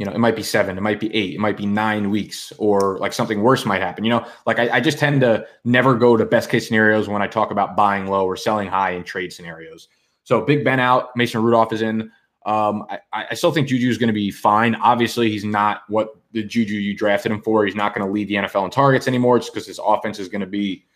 you 0.00 0.06
know, 0.06 0.12
it 0.12 0.18
might 0.18 0.34
be 0.34 0.42
seven, 0.42 0.78
it 0.78 0.80
might 0.80 0.98
be 0.98 1.14
eight, 1.14 1.34
it 1.34 1.40
might 1.40 1.58
be 1.58 1.66
nine 1.66 2.08
weeks, 2.08 2.54
or 2.56 2.96
like 3.00 3.12
something 3.12 3.42
worse 3.42 3.66
might 3.66 3.82
happen. 3.82 4.02
You 4.02 4.08
know, 4.08 4.26
like 4.46 4.58
I, 4.58 4.76
I 4.76 4.80
just 4.80 4.98
tend 4.98 5.20
to 5.20 5.46
never 5.64 5.94
go 5.94 6.16
to 6.16 6.24
best 6.24 6.48
case 6.48 6.68
scenarios 6.68 7.06
when 7.06 7.20
I 7.20 7.26
talk 7.26 7.50
about 7.50 7.76
buying 7.76 8.06
low 8.06 8.24
or 8.24 8.34
selling 8.34 8.66
high 8.66 8.92
in 8.92 9.04
trade 9.04 9.30
scenarios. 9.30 9.88
So 10.24 10.40
Big 10.40 10.64
Ben 10.64 10.80
out, 10.80 11.14
Mason 11.16 11.42
Rudolph 11.42 11.74
is 11.74 11.82
in. 11.82 12.10
Um, 12.46 12.86
I, 13.12 13.26
I 13.30 13.34
still 13.34 13.52
think 13.52 13.68
Juju 13.68 13.90
is 13.90 13.98
going 13.98 14.08
to 14.08 14.14
be 14.14 14.30
fine. 14.30 14.74
Obviously, 14.76 15.30
he's 15.30 15.44
not 15.44 15.82
what 15.88 16.16
the 16.32 16.44
Juju 16.44 16.76
you 16.76 16.96
drafted 16.96 17.30
him 17.30 17.42
for. 17.42 17.66
He's 17.66 17.74
not 17.74 17.94
going 17.94 18.06
to 18.06 18.10
lead 18.10 18.28
the 18.28 18.36
NFL 18.36 18.64
in 18.64 18.70
targets 18.70 19.06
anymore 19.06 19.38
just 19.38 19.52
because 19.52 19.66
his 19.66 19.78
offense 19.84 20.18
is 20.18 20.28
going 20.28 20.40
to 20.40 20.46
be 20.46 20.86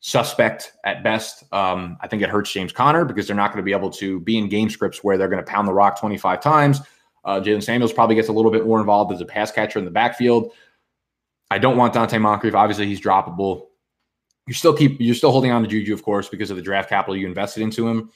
suspect 0.00 0.72
at 0.84 1.02
best. 1.02 1.44
Um, 1.50 1.96
I 2.02 2.08
think 2.08 2.20
it 2.20 2.28
hurts 2.28 2.52
James 2.52 2.72
Conner 2.72 3.06
because 3.06 3.26
they're 3.26 3.34
not 3.34 3.52
going 3.54 3.62
to 3.62 3.66
be 3.66 3.72
able 3.72 3.90
to 3.92 4.20
be 4.20 4.36
in 4.36 4.50
game 4.50 4.68
scripts 4.68 5.02
where 5.02 5.16
they're 5.16 5.28
going 5.28 5.42
to 5.42 5.50
pound 5.50 5.66
the 5.66 5.72
rock 5.72 5.98
25 5.98 6.42
times. 6.42 6.82
Uh, 7.24 7.40
Jaylen 7.40 7.62
Samuels 7.62 7.92
probably 7.92 8.14
gets 8.14 8.28
a 8.28 8.32
little 8.32 8.50
bit 8.50 8.66
more 8.66 8.80
involved 8.80 9.12
as 9.12 9.20
a 9.20 9.26
pass 9.26 9.50
catcher 9.52 9.78
in 9.78 9.84
the 9.84 9.90
backfield. 9.90 10.52
I 11.50 11.58
don't 11.58 11.76
want 11.76 11.94
Donte 11.94 12.20
Moncrief. 12.20 12.54
Obviously, 12.54 12.86
he's 12.86 13.00
droppable. 13.00 13.66
You 14.46 14.54
still 14.54 14.74
keep 14.74 15.00
you're 15.00 15.14
still 15.14 15.32
holding 15.32 15.50
on 15.50 15.62
to 15.62 15.68
Juju, 15.68 15.92
of 15.92 16.02
course, 16.02 16.28
because 16.28 16.50
of 16.50 16.56
the 16.56 16.62
draft 16.62 16.88
capital 16.88 17.16
you 17.16 17.26
invested 17.26 17.62
into 17.62 17.86
him. 17.86 18.10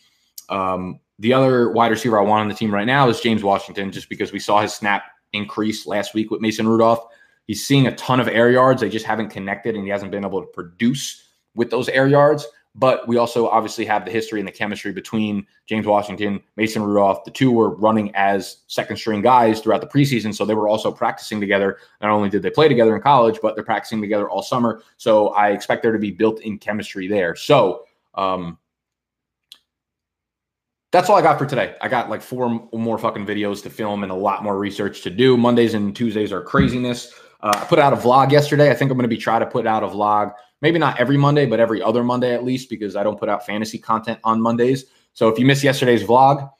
Um, 0.49 1.01
the 1.19 1.33
other 1.33 1.71
wide 1.71 1.91
receiver 1.91 2.19
I 2.19 2.23
want 2.23 2.43
on 2.43 2.49
the 2.49 2.55
team 2.55 2.73
right 2.73 2.87
now 2.87 3.09
is 3.09 3.21
James 3.21 3.45
Washington, 3.45 3.93
just 3.93 4.09
because 4.09 4.33
we 4.33 4.39
saw 4.39 4.61
his 4.61 4.73
snap 4.73 5.05
increase 5.33 5.87
last 5.87 6.15
week 6.15 6.31
with 6.31 6.41
Mason 6.41 6.67
Rudolph. 6.67 7.07
He's 7.47 7.67
seeing 7.67 7.87
a 7.87 7.95
ton 7.95 8.21
of 8.21 8.29
air 8.29 8.51
yards. 8.51 8.81
They 8.81 8.89
just 8.89 9.05
haven't 9.05 9.29
connected, 9.29 9.75
and 9.75 9.85
he 9.85 9.91
hasn't 9.91 10.11
been 10.11 10.25
able 10.25 10.41
to 10.41 10.47
produce 10.47 11.23
with 11.55 11.71
those 11.71 11.89
air 11.89 12.07
yards. 12.07 12.47
But 12.77 13.07
we 13.07 13.19
also 13.19 13.47
obviously 13.49 13.85
have 13.85 14.05
the 14.05 14.11
history 14.11 14.41
and 14.41 14.49
the 14.49 14.53
chemistry 14.53 14.93
between 14.93 15.47
James 15.67 15.87
Washington, 15.87 16.41
Mason 16.57 16.83
Rudolph. 16.83 17.25
The 17.25 17.31
two 17.31 17.53
were 17.53 17.77
running 17.77 18.15
as 18.17 18.59
second 18.67 18.97
string 18.97 19.23
guys 19.23 19.61
throughout 19.61 19.81
the 19.81 19.87
preseason. 19.87 20.35
So 20.35 20.45
they 20.45 20.55
were 20.55 20.69
also 20.69 20.91
practicing 20.91 21.41
together. 21.41 21.79
Not 22.01 22.11
only 22.11 22.31
did 22.31 22.43
they 22.43 22.51
play 22.51 22.67
together 22.67 22.97
in 22.97 23.03
college, 23.03 23.39
but 23.41 23.55
they're 23.55 23.65
practicing 23.65 24.01
together 24.01 24.29
all 24.29 24.43
summer. 24.43 24.83
So 24.97 25.29
I 25.29 25.51
expect 25.51 25.83
there 25.83 25.93
to 25.93 25.99
be 26.01 26.11
built 26.11 26.41
in 26.41 26.59
chemistry 26.59 27.07
there. 27.07 27.37
So, 27.37 27.85
um, 28.15 28.59
that's 30.95 31.11
all 31.11 31.17
I 31.17 31.23
got 31.23 31.39
for 31.39 31.47
today. 31.47 31.75
I 31.81 31.89
got 31.89 32.09
like 32.09 32.23
four 32.23 32.69
more 32.73 32.99
fucking 32.99 33.27
videos 33.27 33.61
to 33.65 33.71
film 33.71 34.05
and 34.05 34.13
a 34.13 34.15
lot 34.15 34.45
more 34.45 34.57
research 34.57 35.03
to 35.03 35.11
do. 35.11 35.37
Mondays 35.37 35.75
and 35.75 35.95
Tuesdays 35.95 36.33
are 36.33 36.41
craziness. 36.41 37.13
Uh, 37.41 37.53
I 37.53 37.65
put 37.65 37.81
out 37.81 37.93
a 37.93 37.97
vlog 37.97 38.31
yesterday. 38.31 38.71
I 38.71 38.75
think 38.75 38.93
I'm 38.93 38.97
going 38.97 39.03
to 39.03 39.09
be 39.09 39.17
trying 39.17 39.41
to 39.41 39.47
put 39.47 39.67
out 39.67 39.83
a 39.83 39.89
vlog, 39.89 40.33
maybe 40.65 40.79
not 40.79 40.99
every 40.99 41.19
Monday, 41.19 41.45
but 41.45 41.61
every 41.61 41.83
other 41.83 42.03
Monday 42.03 42.33
at 42.33 42.43
least, 42.43 42.71
because 42.71 42.97
I 42.97 43.03
don't 43.03 43.19
put 43.19 43.29
out 43.29 43.45
fantasy 43.45 43.79
content 43.79 44.19
on 44.25 44.41
Mondays. 44.41 44.87
So 45.13 45.29
if 45.29 45.39
you 45.39 45.45
missed 45.45 45.63
yesterday's 45.63 46.03
vlog, 46.03 46.51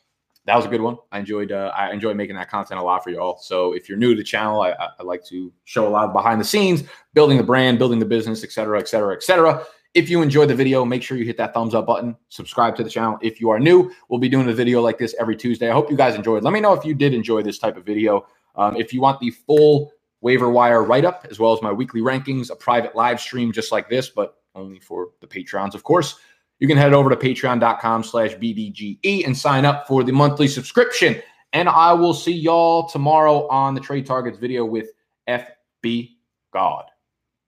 that 0.45 0.55
was 0.55 0.67
a 0.67 0.69
good 0.69 0.83
one. 0.83 0.99
I 1.11 1.21
enjoyed 1.21 1.51
uh, 1.53 1.73
I 1.75 1.91
enjoyed 1.91 2.15
making 2.15 2.37
that 2.37 2.51
content 2.51 2.79
a 2.79 2.83
lot 2.83 3.03
for 3.03 3.09
y'all. 3.09 3.39
So 3.39 3.73
if 3.73 3.89
you're 3.89 3.97
new 3.97 4.11
to 4.11 4.19
the 4.19 4.23
channel, 4.23 4.61
I, 4.61 4.73
I, 4.73 5.03
like 5.03 5.25
to 5.29 5.51
show 5.65 5.89
a 5.89 5.93
lot 5.97 6.05
of 6.05 6.13
behind 6.13 6.39
the 6.39 6.45
scenes, 6.45 6.85
building 7.15 7.39
the 7.39 7.43
brand, 7.43 7.79
building 7.79 7.99
the 7.99 8.05
business, 8.05 8.45
et 8.45 8.53
cetera, 8.53 8.79
et 8.79 8.89
cetera, 8.89 9.15
et 9.15 9.23
cetera. 9.23 9.65
If 9.95 10.11
you 10.11 10.21
enjoyed 10.21 10.51
the 10.51 10.55
video, 10.55 10.85
make 10.85 11.03
sure 11.03 11.17
you 11.17 11.25
hit 11.25 11.39
that 11.39 11.55
thumbs 11.55 11.75
up 11.75 11.87
button, 11.87 12.15
subscribe 12.29 12.77
to 12.77 12.85
the 12.85 12.91
channel. 12.91 13.17
If 13.23 13.41
you 13.41 13.49
are 13.49 13.59
new, 13.59 13.91
we'll 14.11 14.21
be 14.21 14.29
doing 14.29 14.51
a 14.51 14.53
video 14.53 14.83
like 14.83 14.99
this 14.99 15.15
every 15.19 15.37
Tuesday. 15.37 15.71
I 15.71 15.73
hope 15.73 15.91
you 15.91 15.97
guys 15.97 16.15
enjoyed. 16.15 16.43
Let 16.43 16.53
me 16.53 16.61
know 16.61 16.75
if 16.75 16.85
you 16.85 16.95
did 16.95 17.15
enjoy 17.15 17.41
this 17.43 17.59
type 17.59 17.79
of 17.79 17.87
video. 17.87 18.27
Um, 18.55 18.77
if 18.77 18.93
you 18.93 19.01
want 19.01 19.19
the 19.19 19.31
full 19.31 19.94
waiver 20.25 20.49
wire 20.49 20.83
write 20.83 21.05
up, 21.05 21.27
as 21.31 21.39
well 21.39 21.53
as 21.53 21.61
my 21.61 21.71
weekly 21.71 22.01
rankings, 22.01 22.51
a 22.51 22.57
private 22.57 22.97
live 22.97 23.21
stream 23.21 23.53
just 23.53 23.71
like 23.71 23.91
this, 23.91 24.09
but 24.09 24.39
only 24.55 24.81
for 24.81 25.11
the 25.21 25.27
Patreons, 25.27 25.75
of 25.75 25.85
course, 25.85 26.19
you 26.59 26.67
can 26.67 26.79
head 26.79 26.95
over 26.95 27.11
to 27.11 27.17
patreon.com 27.17 28.03
slash 28.03 28.33
BDGE 28.35 29.27
and 29.27 29.37
sign 29.37 29.67
up 29.67 29.87
for 29.87 30.03
the 30.03 30.13
monthly 30.13 30.49
subscription. 30.49 31.21
And 31.53 31.69
I 31.69 31.93
will 31.93 32.15
see 32.15 32.33
y'all 32.33 32.89
tomorrow 32.89 33.47
on 33.49 33.75
the 33.75 33.81
Trade 33.81 34.07
Targets 34.07 34.39
video 34.39 34.65
with 34.65 34.89
FB 35.29 36.17
God. 36.53 36.85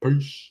Peace. 0.05 0.51